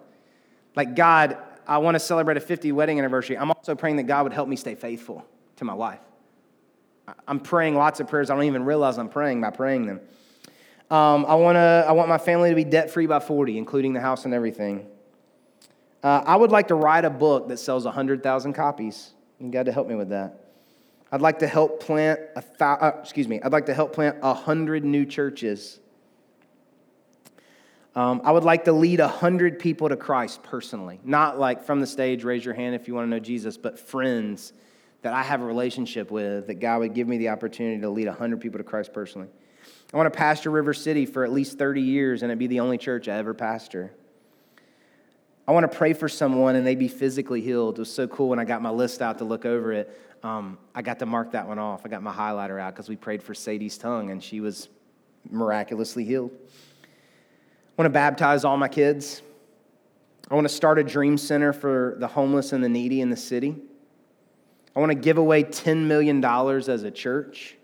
Like, 0.75 0.95
God, 0.95 1.37
I 1.67 1.77
want 1.79 1.95
to 1.95 1.99
celebrate 1.99 2.37
a 2.37 2.41
50 2.41 2.71
wedding 2.71 2.99
anniversary. 2.99 3.37
I'm 3.37 3.51
also 3.51 3.75
praying 3.75 3.97
that 3.97 4.03
God 4.03 4.23
would 4.23 4.33
help 4.33 4.47
me 4.47 4.55
stay 4.55 4.75
faithful 4.75 5.25
to 5.57 5.65
my 5.65 5.73
wife. 5.73 5.99
I'm 7.27 7.39
praying 7.39 7.75
lots 7.75 7.99
of 7.99 8.07
prayers. 8.07 8.29
I 8.29 8.35
don't 8.35 8.45
even 8.45 8.65
realize 8.65 8.97
I'm 8.97 9.09
praying 9.09 9.41
by 9.41 9.51
praying 9.51 9.85
them. 9.85 10.01
Um, 10.89 11.25
I, 11.25 11.35
wanna, 11.35 11.85
I 11.87 11.91
want 11.93 12.09
my 12.09 12.17
family 12.17 12.49
to 12.49 12.55
be 12.55 12.63
debt 12.63 12.91
free 12.91 13.07
by 13.07 13.19
40, 13.19 13.57
including 13.57 13.93
the 13.93 14.01
house 14.01 14.25
and 14.25 14.33
everything. 14.33 14.87
Uh, 16.03 16.23
I 16.25 16.35
would 16.35 16.51
like 16.51 16.67
to 16.67 16.75
write 16.75 17.05
a 17.05 17.09
book 17.09 17.47
that 17.47 17.57
sells 17.57 17.85
100,000 17.85 18.53
copies. 18.53 19.11
You 19.39 19.49
got 19.49 19.65
to 19.65 19.71
help 19.71 19.87
me 19.87 19.95
with 19.95 20.09
that. 20.09 20.45
I'd 21.11 21.21
like 21.21 21.39
to 21.39 21.47
help 21.47 21.81
plant 21.81 22.19
a 22.35 22.41
th- 22.41 22.61
uh, 22.61 22.91
excuse 22.99 23.27
me. 23.27 23.39
I'd 23.41 23.51
like 23.51 23.67
to 23.67 23.73
help 23.73 23.93
plant 23.93 24.17
a 24.21 24.33
hundred 24.33 24.83
new 24.83 25.05
churches. 25.05 25.79
Um, 27.95 28.21
I 28.25 28.31
would 28.31 28.43
like 28.43 28.65
to 28.65 28.73
lead 28.73 28.99
a 28.99 29.07
hundred 29.07 29.57
people 29.57 29.87
to 29.87 29.95
Christ 29.95 30.43
personally, 30.43 30.99
not 31.03 31.39
like 31.39 31.63
from 31.63 31.79
the 31.79 31.87
stage. 31.87 32.25
Raise 32.25 32.43
your 32.43 32.53
hand 32.53 32.75
if 32.75 32.87
you 32.87 32.93
want 32.93 33.05
to 33.05 33.09
know 33.09 33.19
Jesus, 33.19 33.57
but 33.57 33.79
friends 33.79 34.51
that 35.01 35.13
I 35.13 35.23
have 35.23 35.41
a 35.41 35.45
relationship 35.45 36.11
with. 36.11 36.47
That 36.47 36.55
God 36.55 36.79
would 36.79 36.93
give 36.93 37.07
me 37.07 37.17
the 37.17 37.29
opportunity 37.29 37.79
to 37.81 37.89
lead 37.89 38.07
a 38.07 38.13
hundred 38.13 38.41
people 38.41 38.57
to 38.57 38.65
Christ 38.65 38.91
personally. 38.91 39.27
I 39.93 39.97
want 39.97 40.11
to 40.11 40.17
pastor 40.17 40.51
River 40.51 40.73
City 40.73 41.05
for 41.05 41.23
at 41.23 41.31
least 41.31 41.57
30 41.57 41.81
years 41.81 42.21
and 42.21 42.31
it 42.31 42.37
be 42.37 42.47
the 42.47 42.59
only 42.59 42.77
church 42.77 43.07
I 43.07 43.17
ever 43.17 43.33
pastor. 43.33 43.93
I 45.47 45.51
want 45.51 45.71
to 45.71 45.77
pray 45.77 45.93
for 45.93 46.09
someone 46.09 46.55
and 46.55 46.65
they 46.65 46.75
be 46.75 46.87
physically 46.87 47.39
healed. 47.39 47.77
It 47.77 47.81
was 47.81 47.93
so 47.93 48.07
cool 48.07 48.29
when 48.29 48.39
I 48.39 48.45
got 48.45 48.61
my 48.61 48.71
list 48.71 49.01
out 49.01 49.19
to 49.19 49.25
look 49.25 49.45
over 49.45 49.71
it. 49.71 50.01
Um, 50.23 50.57
I 50.73 50.81
got 50.81 50.99
to 50.99 51.05
mark 51.05 51.31
that 51.31 51.47
one 51.47 51.59
off. 51.59 51.85
I 51.85 51.89
got 51.89 52.01
my 52.01 52.11
highlighter 52.11 52.59
out 52.59 52.73
because 52.73 52.89
we 52.89 52.95
prayed 52.95 53.21
for 53.21 53.35
Sadie's 53.35 53.77
tongue 53.77 54.09
and 54.09 54.23
she 54.23 54.41
was 54.41 54.69
miraculously 55.29 56.03
healed. 56.03 56.31
I 57.77 57.81
want 57.81 57.87
to 57.87 57.93
baptize 57.93 58.45
all 58.45 58.55
my 58.55 58.69
kids. 58.69 59.21
I 60.31 60.33
want 60.33 60.47
to 60.47 60.53
start 60.53 60.79
a 60.79 60.83
dream 60.83 61.17
center 61.17 61.51
for 61.51 61.97
the 61.99 62.07
homeless 62.07 62.53
and 62.53 62.63
the 62.63 62.69
needy 62.69 63.01
in 63.01 63.09
the 63.09 63.17
city. 63.17 63.57
I 64.73 64.79
want 64.79 64.91
to 64.91 64.97
give 64.97 65.17
away 65.17 65.43
$10 65.43 65.85
million 65.85 66.23
as 66.23 66.83
a 66.83 66.89
church. 66.89 67.57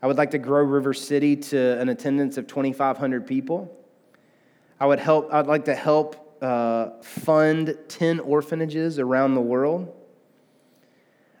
I 0.00 0.06
would 0.06 0.16
like 0.16 0.30
to 0.30 0.38
grow 0.38 0.62
River 0.62 0.94
City 0.94 1.34
to 1.34 1.80
an 1.80 1.88
attendance 1.88 2.36
of 2.36 2.46
2,500 2.46 3.26
people. 3.26 3.76
I 4.78 4.86
would 4.86 5.00
help, 5.00 5.32
I'd 5.32 5.48
like 5.48 5.64
to 5.64 5.74
help 5.74 6.38
uh, 6.40 6.90
fund 7.02 7.76
10 7.88 8.20
orphanages 8.20 9.00
around 9.00 9.34
the 9.34 9.40
world. 9.40 9.92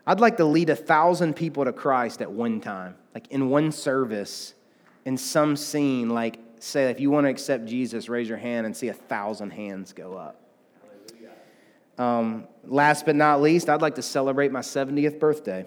I'd 0.08 0.18
like 0.18 0.38
to 0.38 0.44
lead 0.44 0.70
a 0.70 0.76
thousand 0.76 1.36
people 1.36 1.64
to 1.66 1.72
Christ 1.72 2.20
at 2.20 2.32
one 2.32 2.60
time, 2.60 2.96
like 3.14 3.28
in 3.28 3.48
one 3.48 3.70
service, 3.70 4.54
in 5.04 5.16
some 5.16 5.54
scene. 5.54 6.10
Like, 6.10 6.40
say, 6.60 6.90
if 6.90 7.00
you 7.00 7.10
want 7.10 7.24
to 7.24 7.30
accept 7.30 7.66
Jesus, 7.66 8.08
raise 8.08 8.28
your 8.28 8.38
hand 8.38 8.66
and 8.66 8.76
see 8.76 8.88
a 8.88 8.94
thousand 8.94 9.50
hands 9.50 9.92
go 9.92 10.16
up. 10.16 10.42
Um, 11.98 12.46
last 12.64 13.06
but 13.06 13.16
not 13.16 13.42
least, 13.42 13.68
I'd 13.68 13.82
like 13.82 13.96
to 13.96 14.02
celebrate 14.02 14.52
my 14.52 14.60
70th 14.60 15.18
birthday. 15.18 15.66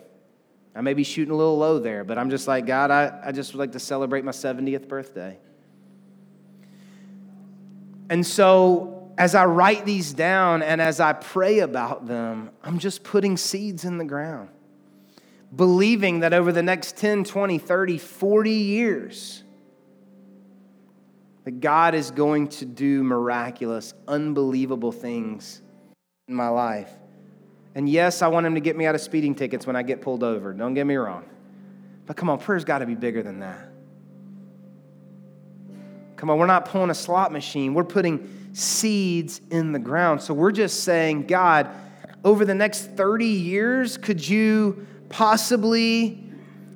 I 0.74 0.82
may 0.82 0.94
be 0.94 1.04
shooting 1.04 1.34
a 1.34 1.36
little 1.36 1.58
low 1.58 1.80
there, 1.80 2.06
but 2.06 2.18
I'm 2.18 2.30
just 2.30 2.48
like, 2.48 2.66
God, 2.66 2.92
I, 2.92 3.20
I 3.26 3.32
just 3.34 3.54
would 3.54 3.60
like 3.60 3.74
to 3.74 3.80
celebrate 3.80 4.24
my 4.24 4.32
70th 4.32 4.88
birthday. 4.88 5.38
And 8.10 8.26
so 8.26 9.12
as 9.18 9.36
I 9.36 9.46
write 9.46 9.86
these 9.86 10.14
down 10.14 10.64
and 10.64 10.82
as 10.82 11.00
I 11.00 11.14
pray 11.14 11.60
about 11.60 12.08
them, 12.08 12.50
I'm 12.64 12.80
just 12.80 13.04
putting 13.04 13.36
seeds 13.36 13.84
in 13.84 13.98
the 13.98 14.06
ground, 14.06 14.50
believing 15.56 16.22
that 16.22 16.34
over 16.34 16.52
the 16.52 16.64
next 16.64 16.98
10, 16.98 17.26
20, 17.26 17.58
30, 17.58 17.98
40 17.98 18.52
years, 18.52 19.44
that 21.44 21.60
God 21.60 21.96
is 21.96 22.12
going 22.12 22.48
to 22.50 22.66
do 22.66 23.04
miraculous, 23.04 23.94
unbelievable 24.08 24.92
things 24.92 25.62
in 26.28 26.36
my 26.36 26.50
life. 26.50 26.92
And 27.74 27.88
yes, 27.90 28.22
I 28.22 28.28
want 28.28 28.46
Him 28.46 28.56
to 28.56 28.62
get 28.62 28.76
me 28.76 28.86
out 28.86 28.96
of 28.96 29.02
speeding 29.02 29.34
tickets 29.34 29.66
when 29.66 29.76
I 29.76 29.84
get 29.84 30.02
pulled 30.02 30.24
over. 30.24 30.54
Don't 30.54 30.74
get 30.74 30.86
me 30.86 30.96
wrong. 30.96 31.26
But 32.06 32.18
come 32.18 32.30
on, 32.30 32.40
prayer's 32.40 32.66
got 32.66 32.80
to 32.80 32.86
be 32.86 32.96
bigger 32.96 33.24
than 33.24 33.40
that. 33.40 33.70
Come 36.18 36.30
on, 36.30 36.38
we're 36.38 36.46
not 36.46 36.66
pulling 36.66 36.90
a 36.90 36.96
slot 36.96 37.32
machine. 37.32 37.74
We're 37.74 37.84
putting 37.84 38.52
seeds 38.54 39.42
in 39.50 39.72
the 39.72 39.80
ground. 39.80 40.22
So 40.22 40.34
we're 40.34 40.52
just 40.52 40.84
saying, 40.84 41.26
God, 41.26 41.70
over 42.24 42.46
the 42.46 42.54
next 42.54 42.92
30 42.92 43.26
years, 43.26 43.98
could 43.98 44.28
you 44.28 44.86
possibly 45.10 46.24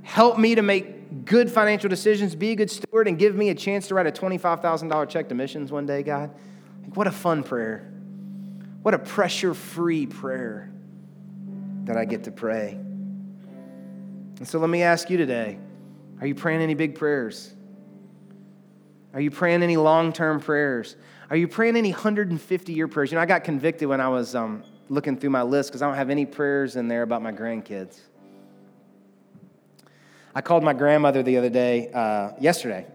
help 0.02 0.40
me 0.40 0.56
to 0.56 0.62
make 0.62 0.95
good 1.24 1.50
financial 1.52 1.90
decisions, 1.90 2.36
be 2.36 2.52
a 2.52 2.56
good 2.56 2.70
steward, 2.70 3.08
and 3.08 3.18
give 3.18 3.36
me 3.36 3.50
a 3.50 3.56
chance 3.56 3.88
to 3.88 3.96
write 3.96 4.08
a 4.08 4.12
$25,000 4.12 5.10
check 5.10 5.30
to 5.30 5.36
missions 5.36 5.72
one 5.72 5.86
day, 5.86 6.04
God? 6.04 6.32
Like, 6.84 6.98
What 6.98 7.08
a 7.08 7.12
fun 7.12 7.44
prayer. 7.44 7.92
What 8.82 8.94
a 8.94 9.00
pressure 9.00 9.54
free 9.54 10.06
prayer 10.06 10.72
that 11.86 11.98
I 11.98 12.06
get 12.06 12.26
to 12.26 12.32
pray. 12.32 12.72
And 14.38 14.48
so 14.48 14.60
let 14.60 14.70
me 14.70 14.84
ask 14.84 15.10
you 15.10 15.18
today 15.18 15.58
are 16.22 16.28
you 16.28 16.36
praying 16.36 16.62
any 16.62 16.76
big 16.76 16.96
prayers? 16.96 17.54
Are 19.14 19.22
you 19.22 19.32
praying 19.32 19.64
any 19.64 19.78
long 19.78 20.12
term 20.14 20.40
prayers? 20.40 20.96
Are 21.30 21.38
you 21.38 21.48
praying 21.48 21.78
any 21.78 21.92
150 21.92 22.74
year 22.74 22.88
prayers? 22.88 23.12
You 23.12 23.16
know, 23.16 23.22
I 23.22 23.26
got 23.26 23.44
convicted 23.44 23.88
when 23.88 24.02
I 24.02 24.10
was 24.10 24.36
um, 24.36 24.64
looking 24.90 25.18
through 25.18 25.32
my 25.32 25.42
list 25.42 25.70
because 25.70 25.82
I 25.82 25.88
don't 25.88 25.96
have 25.96 26.10
any 26.10 26.26
prayers 26.26 26.76
in 26.76 26.88
there 26.88 27.02
about 27.02 27.22
my 27.22 27.32
grandkids. 27.32 28.00
I 30.38 30.42
called 30.42 30.64
my 30.64 30.74
grandmother 30.74 31.24
the 31.24 31.38
other 31.38 31.50
day, 31.50 31.90
uh, 31.94 32.32
yesterday, 32.42 32.86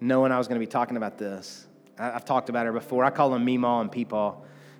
knowing 0.00 0.32
I 0.32 0.38
was 0.38 0.48
going 0.48 0.58
to 0.58 0.66
be 0.66 0.70
talking 0.70 0.96
about 0.96 1.18
this. 1.18 1.66
I, 1.98 2.06
have 2.06 2.24
talked 2.24 2.48
about 2.48 2.64
her 2.64 2.72
before. 2.72 3.04
I 3.04 3.10
call 3.10 3.28
them 3.28 3.44
Meemaw 3.44 3.82
and 3.82 3.92
Peepaw, 3.92 4.34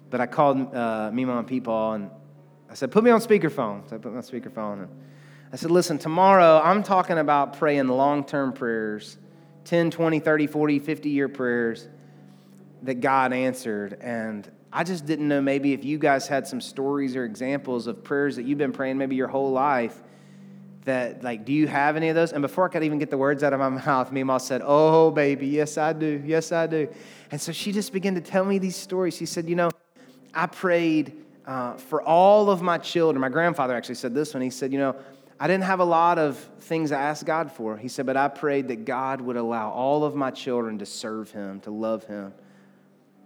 but 0.09 0.23
I 0.23 0.27
called 0.27 0.75
uh, 0.75 1.11
Meemaw 1.13 1.41
and 1.41 1.47
Peepaw 1.47 1.97
and 1.97 2.11
I 2.71 2.75
said, 2.75 2.91
put 2.91 3.05
me 3.05 3.11
on 3.11 3.21
speakerphone. 3.21 3.89
So 3.89 3.97
I 3.97 3.99
put 3.99 4.17
on 4.17 4.23
speakerphone. 4.23 4.85
And 4.85 4.89
I 5.53 5.57
said, 5.57 5.71
listen, 5.71 5.99
tomorrow 5.99 6.59
I'm 6.65 6.83
talking 6.83 7.19
about 7.19 7.59
praying 7.59 7.89
long 7.89 8.25
term 8.25 8.55
prayers 8.55 9.19
10, 9.67 9.91
20, 9.91 10.21
30, 10.21 10.47
40, 10.47 10.79
50 10.79 11.11
year 11.11 11.29
prayers 11.29 11.87
that 12.83 13.01
God 13.01 13.35
answered. 13.35 13.99
And 14.01 14.51
I 14.73 14.85
just 14.85 15.05
didn't 15.05 15.29
know 15.29 15.43
maybe 15.43 15.75
if 15.75 15.85
you 15.85 15.99
guys 15.99 16.27
had 16.27 16.47
some 16.47 16.63
stories 16.63 17.15
or 17.15 17.25
examples 17.25 17.87
of 17.87 18.03
prayers 18.03 18.37
that 18.37 18.45
you've 18.45 18.59
been 18.59 18.73
praying 18.73 18.97
maybe 18.97 19.17
your 19.17 19.29
whole 19.29 19.53
life. 19.53 20.03
That, 20.85 21.25
like, 21.25 21.47
do 21.47 21.53
you 21.53 21.67
have 21.67 21.97
any 21.97 22.11
of 22.11 22.15
those? 22.15 22.33
And 22.33 22.43
before 22.43 22.67
I 22.67 22.69
could 22.69 22.85
even 22.85 22.99
get 22.99 23.09
the 23.09 23.17
words 23.17 23.43
out 23.43 23.53
of 23.55 23.61
my 23.61 23.69
mouth, 23.87 24.11
Meemaw 24.11 24.41
said, 24.41 24.61
Oh, 24.65 25.11
baby, 25.11 25.47
yes, 25.47 25.79
I 25.79 25.93
do. 25.93 26.23
Yes, 26.25 26.53
I 26.53 26.67
do. 26.67 26.89
And 27.31 27.41
so 27.41 27.53
she 27.53 27.73
just 27.73 27.93
began 27.93 28.15
to 28.17 28.21
tell 28.21 28.45
me 28.45 28.59
these 28.59 28.77
stories. 28.77 29.17
She 29.17 29.27
said, 29.27 29.49
You 29.49 29.57
know, 29.57 29.71
I 30.35 30.47
prayed 30.47 31.25
uh, 31.47 31.75
for 31.75 32.03
all 32.03 32.51
of 32.51 32.61
my 32.63 32.79
children. 32.79 33.21
My 33.21 33.29
grandfather 33.29 33.75
actually 33.75 33.95
said 33.95 34.15
this 34.15 34.35
one. 34.35 34.43
He 34.43 34.51
said, 34.51 34.73
You 34.73 34.79
know, 34.79 34.97
I 35.41 35.47
didn't 35.47 35.65
have 35.65 35.81
a 35.81 35.85
lot 35.85 36.19
of 36.19 36.39
things 36.61 36.93
I 36.93 37.01
asked 37.01 37.27
God 37.27 37.51
for. 37.51 37.77
He 37.77 37.89
said, 37.89 38.07
But 38.07 38.17
I 38.17 38.29
prayed 38.29 38.69
that 38.69 38.85
God 38.85 39.21
would 39.21 39.37
allow 39.37 39.71
all 39.71 40.05
of 40.05 40.15
my 40.15 40.31
children 40.31 40.79
to 40.79 40.87
serve 40.87 41.31
Him, 41.31 41.61
to 41.61 41.71
love 41.71 42.05
Him. 42.05 42.33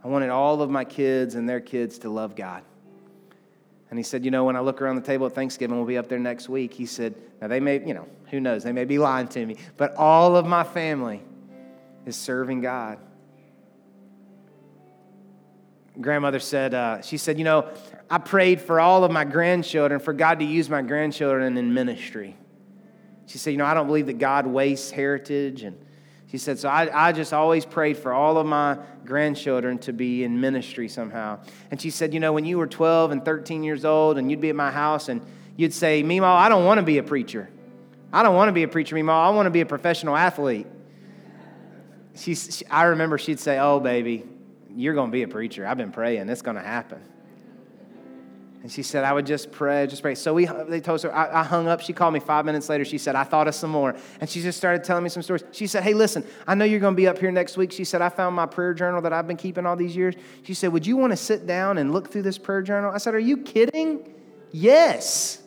I 0.02 0.08
wanted 0.08 0.30
all 0.30 0.62
of 0.62 0.70
my 0.70 0.84
kids 0.84 1.34
and 1.34 1.48
their 1.48 1.60
kids 1.60 1.98
to 2.00 2.08
love 2.10 2.36
God. 2.36 2.62
And 3.90 3.98
he 3.98 4.02
said, 4.02 4.24
You 4.24 4.30
know, 4.30 4.44
when 4.44 4.56
I 4.56 4.60
look 4.60 4.82
around 4.82 4.96
the 4.96 5.02
table 5.02 5.26
at 5.26 5.34
Thanksgiving, 5.34 5.76
we'll 5.76 5.86
be 5.86 5.98
up 5.98 6.08
there 6.08 6.18
next 6.18 6.48
week. 6.48 6.74
He 6.74 6.86
said, 6.86 7.14
Now 7.40 7.48
they 7.48 7.60
may, 7.60 7.84
you 7.84 7.94
know, 7.94 8.06
who 8.30 8.40
knows? 8.40 8.62
They 8.62 8.72
may 8.72 8.84
be 8.84 8.98
lying 8.98 9.28
to 9.28 9.44
me, 9.44 9.56
but 9.76 9.94
all 9.96 10.36
of 10.36 10.46
my 10.46 10.64
family 10.64 11.22
is 12.06 12.16
serving 12.16 12.60
God. 12.60 12.98
Grandmother 16.00 16.38
said, 16.38 16.74
uh, 16.74 17.00
She 17.00 17.16
said, 17.16 17.38
You 17.38 17.44
know, 17.44 17.70
I 18.10 18.18
prayed 18.18 18.60
for 18.60 18.80
all 18.80 19.04
of 19.04 19.10
my 19.10 19.24
grandchildren, 19.24 20.00
for 20.00 20.12
God 20.12 20.38
to 20.40 20.44
use 20.44 20.68
my 20.68 20.82
grandchildren 20.82 21.56
in 21.56 21.72
ministry. 21.72 22.36
She 23.26 23.38
said, 23.38 23.50
You 23.50 23.56
know, 23.56 23.66
I 23.66 23.74
don't 23.74 23.86
believe 23.86 24.06
that 24.06 24.18
God 24.18 24.46
wastes 24.46 24.90
heritage 24.90 25.62
and 25.62 25.78
she 26.30 26.36
said, 26.36 26.58
so 26.58 26.68
I, 26.68 27.08
I 27.08 27.12
just 27.12 27.32
always 27.32 27.64
prayed 27.64 27.96
for 27.96 28.12
all 28.12 28.36
of 28.36 28.46
my 28.46 28.78
grandchildren 29.06 29.78
to 29.78 29.94
be 29.94 30.24
in 30.24 30.40
ministry 30.40 30.88
somehow. 30.88 31.40
And 31.70 31.80
she 31.80 31.88
said, 31.88 32.12
you 32.12 32.20
know, 32.20 32.34
when 32.34 32.44
you 32.44 32.58
were 32.58 32.66
12 32.66 33.12
and 33.12 33.24
13 33.24 33.62
years 33.62 33.86
old 33.86 34.18
and 34.18 34.30
you'd 34.30 34.40
be 34.40 34.50
at 34.50 34.56
my 34.56 34.70
house 34.70 35.08
and 35.08 35.22
you'd 35.56 35.72
say, 35.72 36.02
Meemaw, 36.02 36.36
I 36.36 36.50
don't 36.50 36.66
want 36.66 36.78
to 36.78 36.84
be 36.84 36.98
a 36.98 37.02
preacher. 37.02 37.48
I 38.12 38.22
don't 38.22 38.34
want 38.34 38.48
to 38.48 38.52
be 38.52 38.62
a 38.62 38.68
preacher, 38.68 38.94
Meemaw. 38.94 39.08
I 39.08 39.30
want 39.30 39.46
to 39.46 39.50
be 39.50 39.62
a 39.62 39.66
professional 39.66 40.16
athlete. 40.16 40.66
She, 42.14 42.36
I 42.70 42.84
remember 42.84 43.16
she'd 43.16 43.40
say, 43.40 43.58
oh, 43.58 43.80
baby, 43.80 44.24
you're 44.74 44.94
going 44.94 45.08
to 45.08 45.12
be 45.12 45.22
a 45.22 45.28
preacher. 45.28 45.66
I've 45.66 45.78
been 45.78 45.92
praying. 45.92 46.28
It's 46.28 46.42
going 46.42 46.56
to 46.56 46.62
happen. 46.62 47.00
And 48.62 48.72
she 48.72 48.82
said, 48.82 49.04
I 49.04 49.12
would 49.12 49.26
just 49.26 49.52
pray, 49.52 49.86
just 49.86 50.02
pray. 50.02 50.16
So 50.16 50.34
we, 50.34 50.46
they 50.68 50.80
told 50.80 51.00
her, 51.02 51.14
I, 51.14 51.40
I, 51.40 51.44
hung 51.44 51.68
up. 51.68 51.80
She 51.80 51.92
called 51.92 52.12
me 52.12 52.18
five 52.18 52.44
minutes 52.44 52.68
later. 52.68 52.84
She 52.84 52.98
said, 52.98 53.14
I 53.14 53.22
thought 53.22 53.46
of 53.46 53.54
some 53.54 53.70
more. 53.70 53.94
And 54.20 54.28
she 54.28 54.42
just 54.42 54.58
started 54.58 54.82
telling 54.82 55.04
me 55.04 55.10
some 55.10 55.22
stories. 55.22 55.44
She 55.52 55.68
said, 55.68 55.84
Hey, 55.84 55.94
listen, 55.94 56.24
I 56.44 56.56
know 56.56 56.64
you're 56.64 56.80
going 56.80 56.94
to 56.94 56.96
be 56.96 57.06
up 57.06 57.18
here 57.18 57.30
next 57.30 57.56
week. 57.56 57.70
She 57.70 57.84
said, 57.84 58.02
I 58.02 58.08
found 58.08 58.34
my 58.34 58.46
prayer 58.46 58.74
journal 58.74 59.00
that 59.02 59.12
I've 59.12 59.28
been 59.28 59.36
keeping 59.36 59.64
all 59.64 59.76
these 59.76 59.94
years. 59.94 60.16
She 60.42 60.54
said, 60.54 60.72
Would 60.72 60.88
you 60.88 60.96
want 60.96 61.12
to 61.12 61.16
sit 61.16 61.46
down 61.46 61.78
and 61.78 61.92
look 61.92 62.10
through 62.10 62.22
this 62.22 62.36
prayer 62.36 62.62
journal? 62.62 62.90
I 62.92 62.98
said, 62.98 63.14
Are 63.14 63.20
you 63.20 63.36
kidding? 63.38 64.12
Yes. 64.50 65.40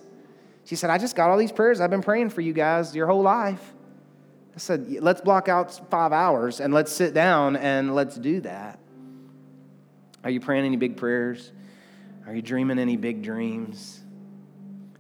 She 0.64 0.78
said, 0.78 0.90
I 0.90 0.98
just 0.98 1.18
got 1.18 1.30
all 1.30 1.38
these 1.38 1.52
prayers. 1.52 1.82
I've 1.82 1.90
been 1.90 2.04
praying 2.04 2.30
for 2.30 2.40
you 2.40 2.54
guys 2.54 2.96
your 2.96 3.08
whole 3.08 3.22
life. 3.22 3.74
I 4.56 4.60
said, 4.60 4.90
Let's 5.02 5.20
block 5.20 5.50
out 5.50 5.90
five 5.90 6.14
hours 6.14 6.62
and 6.62 6.74
let's 6.74 6.94
sit 6.94 7.14
down 7.14 7.58
and 7.58 7.94
let's 7.94 8.16
do 8.16 8.40
that. 8.42 8.80
Are 10.24 10.30
you 10.30 10.40
praying 10.40 10.64
any 10.64 10.78
big 10.78 10.96
prayers? 10.96 11.52
Are 12.28 12.36
you 12.36 12.42
dreaming 12.42 12.80
any 12.80 12.98
big 12.98 13.24
dreams? 13.24 14.00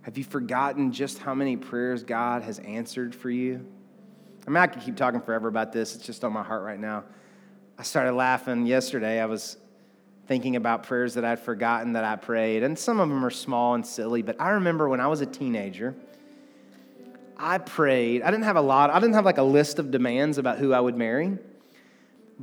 Have 0.01 0.17
you 0.17 0.23
forgotten 0.23 0.91
just 0.91 1.19
how 1.19 1.35
many 1.35 1.55
prayers 1.55 2.03
God 2.03 2.41
has 2.43 2.59
answered 2.59 3.13
for 3.13 3.29
you? 3.29 3.65
I 4.47 4.49
mean, 4.49 4.57
I 4.57 4.67
could 4.67 4.81
keep 4.81 4.95
talking 4.95 5.21
forever 5.21 5.47
about 5.47 5.71
this. 5.71 5.95
It's 5.95 6.05
just 6.05 6.23
on 6.23 6.33
my 6.33 6.43
heart 6.43 6.63
right 6.63 6.79
now. 6.79 7.03
I 7.77 7.83
started 7.83 8.13
laughing 8.13 8.65
yesterday. 8.65 9.19
I 9.21 9.25
was 9.25 9.57
thinking 10.27 10.55
about 10.55 10.83
prayers 10.83 11.13
that 11.15 11.25
I'd 11.25 11.39
forgotten 11.39 11.93
that 11.93 12.03
I 12.03 12.15
prayed, 12.15 12.63
and 12.63 12.77
some 12.77 12.99
of 12.99 13.09
them 13.09 13.23
are 13.23 13.31
small 13.31 13.75
and 13.75 13.85
silly, 13.85 14.21
but 14.21 14.39
I 14.39 14.51
remember 14.51 14.87
when 14.87 14.99
I 14.99 15.07
was 15.07 15.21
a 15.21 15.25
teenager, 15.25 15.95
I 17.37 17.57
prayed. 17.57 18.21
I 18.21 18.31
didn't 18.31 18.45
have 18.45 18.55
a 18.55 18.61
lot, 18.61 18.89
I 18.91 18.99
didn't 18.99 19.15
have 19.15 19.25
like 19.25 19.39
a 19.39 19.43
list 19.43 19.77
of 19.77 19.91
demands 19.91 20.37
about 20.37 20.57
who 20.57 20.73
I 20.73 20.79
would 20.79 20.95
marry. 20.95 21.37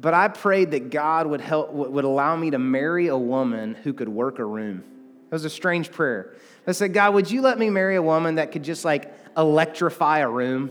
But 0.00 0.14
I 0.14 0.28
prayed 0.28 0.70
that 0.72 0.90
God 0.90 1.26
would 1.26 1.40
help 1.40 1.72
would 1.72 2.04
allow 2.04 2.36
me 2.36 2.50
to 2.50 2.58
marry 2.58 3.08
a 3.08 3.16
woman 3.16 3.74
who 3.74 3.92
could 3.92 4.08
work 4.08 4.38
a 4.38 4.44
room. 4.44 4.84
It 5.26 5.32
was 5.32 5.44
a 5.44 5.50
strange 5.50 5.90
prayer. 5.90 6.34
I 6.68 6.72
said, 6.72 6.92
God, 6.92 7.14
would 7.14 7.30
you 7.30 7.40
let 7.40 7.58
me 7.58 7.68
marry 7.68 7.96
a 7.96 8.02
woman 8.02 8.36
that 8.36 8.52
could 8.52 8.62
just 8.62 8.84
like 8.84 9.12
electrify 9.36 10.18
a 10.18 10.28
room? 10.28 10.68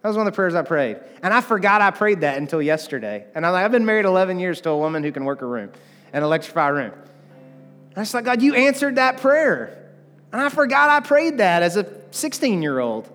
That 0.00 0.08
was 0.08 0.16
one 0.16 0.26
of 0.26 0.32
the 0.32 0.36
prayers 0.36 0.54
I 0.54 0.62
prayed. 0.62 0.98
And 1.22 1.34
I 1.34 1.40
forgot 1.40 1.82
I 1.82 1.90
prayed 1.90 2.20
that 2.20 2.38
until 2.38 2.62
yesterday. 2.62 3.26
And 3.34 3.44
I'm 3.44 3.52
like, 3.52 3.64
I've 3.64 3.72
been 3.72 3.84
married 3.84 4.04
11 4.04 4.38
years 4.38 4.60
to 4.62 4.70
a 4.70 4.78
woman 4.78 5.02
who 5.02 5.12
can 5.12 5.24
work 5.24 5.42
a 5.42 5.46
room 5.46 5.70
and 6.12 6.24
electrify 6.24 6.68
a 6.68 6.72
room. 6.72 6.92
And 6.92 7.96
I 7.96 8.00
was 8.00 8.14
like, 8.14 8.24
God, 8.24 8.40
you 8.40 8.54
answered 8.54 8.96
that 8.96 9.18
prayer. 9.18 9.92
And 10.32 10.40
I 10.40 10.48
forgot 10.48 10.88
I 10.88 11.00
prayed 11.00 11.38
that 11.38 11.62
as 11.62 11.76
a 11.76 11.86
16 12.12 12.62
year 12.62 12.78
old. 12.78 13.10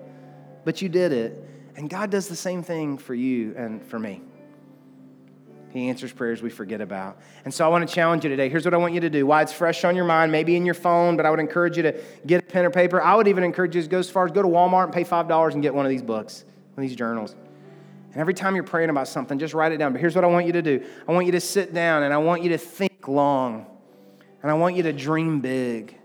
But 0.64 0.82
you 0.82 0.90
did 0.90 1.12
it. 1.12 1.44
And 1.76 1.90
God 1.90 2.12
does 2.12 2.28
the 2.28 2.36
same 2.36 2.62
thing 2.62 2.98
for 2.98 3.16
you 3.16 3.56
and 3.58 3.84
for 3.86 3.98
me. 3.98 4.22
He 5.72 5.90
answers 5.90 6.12
prayers 6.12 6.42
we 6.42 6.50
forget 6.50 6.82
about. 6.82 7.20
And 7.46 7.54
so 7.54 7.64
I 7.64 7.68
want 7.68 7.88
to 7.88 7.94
challenge 7.94 8.24
you 8.24 8.30
today. 8.30 8.50
Here's 8.50 8.66
what 8.66 8.74
I 8.74 8.78
want 8.78 8.94
you 8.94 9.02
to 9.02 9.10
do. 9.10 9.26
Why 9.26 9.44
it's 9.44 9.54
fresh 9.54 9.84
on 9.84 9.96
your 9.96 10.06
mind, 10.06 10.32
maybe 10.32 10.56
in 10.56 10.66
your 10.66 10.74
phone, 10.74 11.16
but 11.16 11.26
I 11.26 11.30
would 11.30 11.40
encourage 11.40 11.78
you 11.78 11.84
to 11.84 12.02
get 12.26 12.44
a 12.44 12.46
pen 12.46 12.66
or 12.66 12.72
paper. 12.72 13.02
I 13.02 13.16
would 13.16 13.28
even 13.28 13.44
encourage 13.44 13.76
you 13.76 13.82
to 13.84 13.88
go 13.88 14.00
as 14.00 14.10
far 14.10 14.26
as 14.26 14.32
go 14.32 14.42
to 14.42 14.48
Walmart 14.48 14.86
and 14.86 14.94
pay 14.94 15.04
$5 15.04 15.54
and 15.54 15.62
get 15.62 15.74
one 15.74 15.86
of 15.86 15.92
these 15.92 16.02
books, 16.02 16.44
one 16.74 16.84
of 16.84 16.90
these 16.90 16.98
journals. 16.98 17.36
And 18.12 18.18
every 18.18 18.34
time 18.34 18.56
you're 18.56 18.64
praying 18.64 18.90
about 18.90 19.08
something, 19.08 19.38
just 19.38 19.54
write 19.54 19.72
it 19.72 19.78
down. 19.78 19.92
But 19.92 20.02
here's 20.02 20.16
what 20.16 20.24
I 20.24 20.28
want 20.28 20.48
you 20.48 20.54
to 20.54 20.62
do 20.64 20.84
I 21.08 21.12
want 21.12 21.28
you 21.28 21.34
to 21.34 21.42
sit 21.42 21.74
down 21.74 22.02
and 22.04 22.14
I 22.14 22.18
want 22.18 22.42
you 22.42 22.50
to 22.50 22.58
think 22.58 23.08
long. 23.08 23.68
And 24.42 24.50
I 24.50 24.56
want 24.56 24.76
you 24.76 24.84
to 24.84 24.94
dream 24.94 25.42
big. 25.42 25.96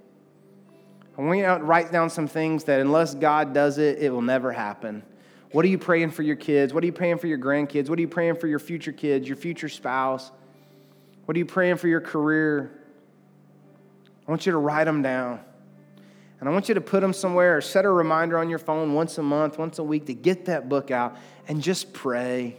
I 1.17 1.23
want 1.23 1.39
you 1.39 1.45
to 1.45 1.59
write 1.63 1.93
down 1.93 2.11
some 2.11 2.27
things 2.27 2.65
that 2.65 2.81
unless 2.81 3.15
God 3.15 3.55
does 3.55 3.79
it, 3.79 3.99
it 4.01 4.11
will 4.11 4.23
never 4.23 4.53
happen. 4.53 5.05
What 5.55 5.65
are 5.65 5.69
you 5.69 5.79
praying 5.79 6.11
for 6.11 6.25
your 6.25 6.35
kids? 6.35 6.75
What 6.75 6.83
are 6.83 6.87
you 6.87 6.93
praying 6.93 7.19
for 7.19 7.29
your 7.29 7.39
grandkids? 7.39 7.89
What 7.89 7.97
are 7.97 8.03
you 8.03 8.09
praying 8.09 8.35
for 8.35 8.49
your 8.49 8.59
future 8.59 8.91
kids, 8.91 9.29
your 9.29 9.37
future 9.37 9.69
spouse? 9.69 10.33
What 11.27 11.37
are 11.37 11.39
you 11.39 11.47
praying 11.47 11.77
for 11.77 11.87
your 11.87 12.01
career? 12.01 12.73
I 14.27 14.33
want 14.33 14.47
you 14.47 14.51
to 14.51 14.59
write 14.59 14.83
them 14.83 15.01
down. 15.01 15.39
And 16.41 16.49
I 16.49 16.53
want 16.53 16.67
you 16.69 16.75
to 16.75 16.81
put 16.81 17.03
them 17.03 17.13
somewhere 17.13 17.57
or 17.57 17.61
set 17.61 17.85
a 17.85 17.89
reminder 17.89 18.37
on 18.37 18.51
your 18.51 18.59
phone 18.59 18.95
once 18.95 19.17
a 19.19 19.23
month, 19.23 19.57
once 19.57 19.79
a 19.79 19.85
week 19.85 20.07
to 20.07 20.15
get 20.15 20.47
that 20.47 20.69
book 20.69 20.91
out 20.91 21.17
and 21.47 21.63
just 21.63 21.93
pray 21.93 22.57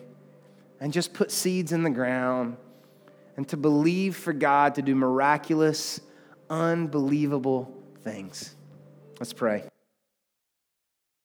and 0.79 0.93
just 0.93 1.13
put 1.13 1.31
seeds 1.31 1.73
in 1.73 1.83
the 1.83 1.89
ground 1.89 2.55
and 3.35 3.45
to 3.49 3.57
believe 3.57 4.15
for 4.15 4.31
God 4.31 4.75
to 4.75 4.81
do 4.81 4.95
miraculous, 4.95 5.99
unbelievable 6.49 7.73
things. 8.05 8.55
Let's 9.19 9.33
pray. 9.33 9.65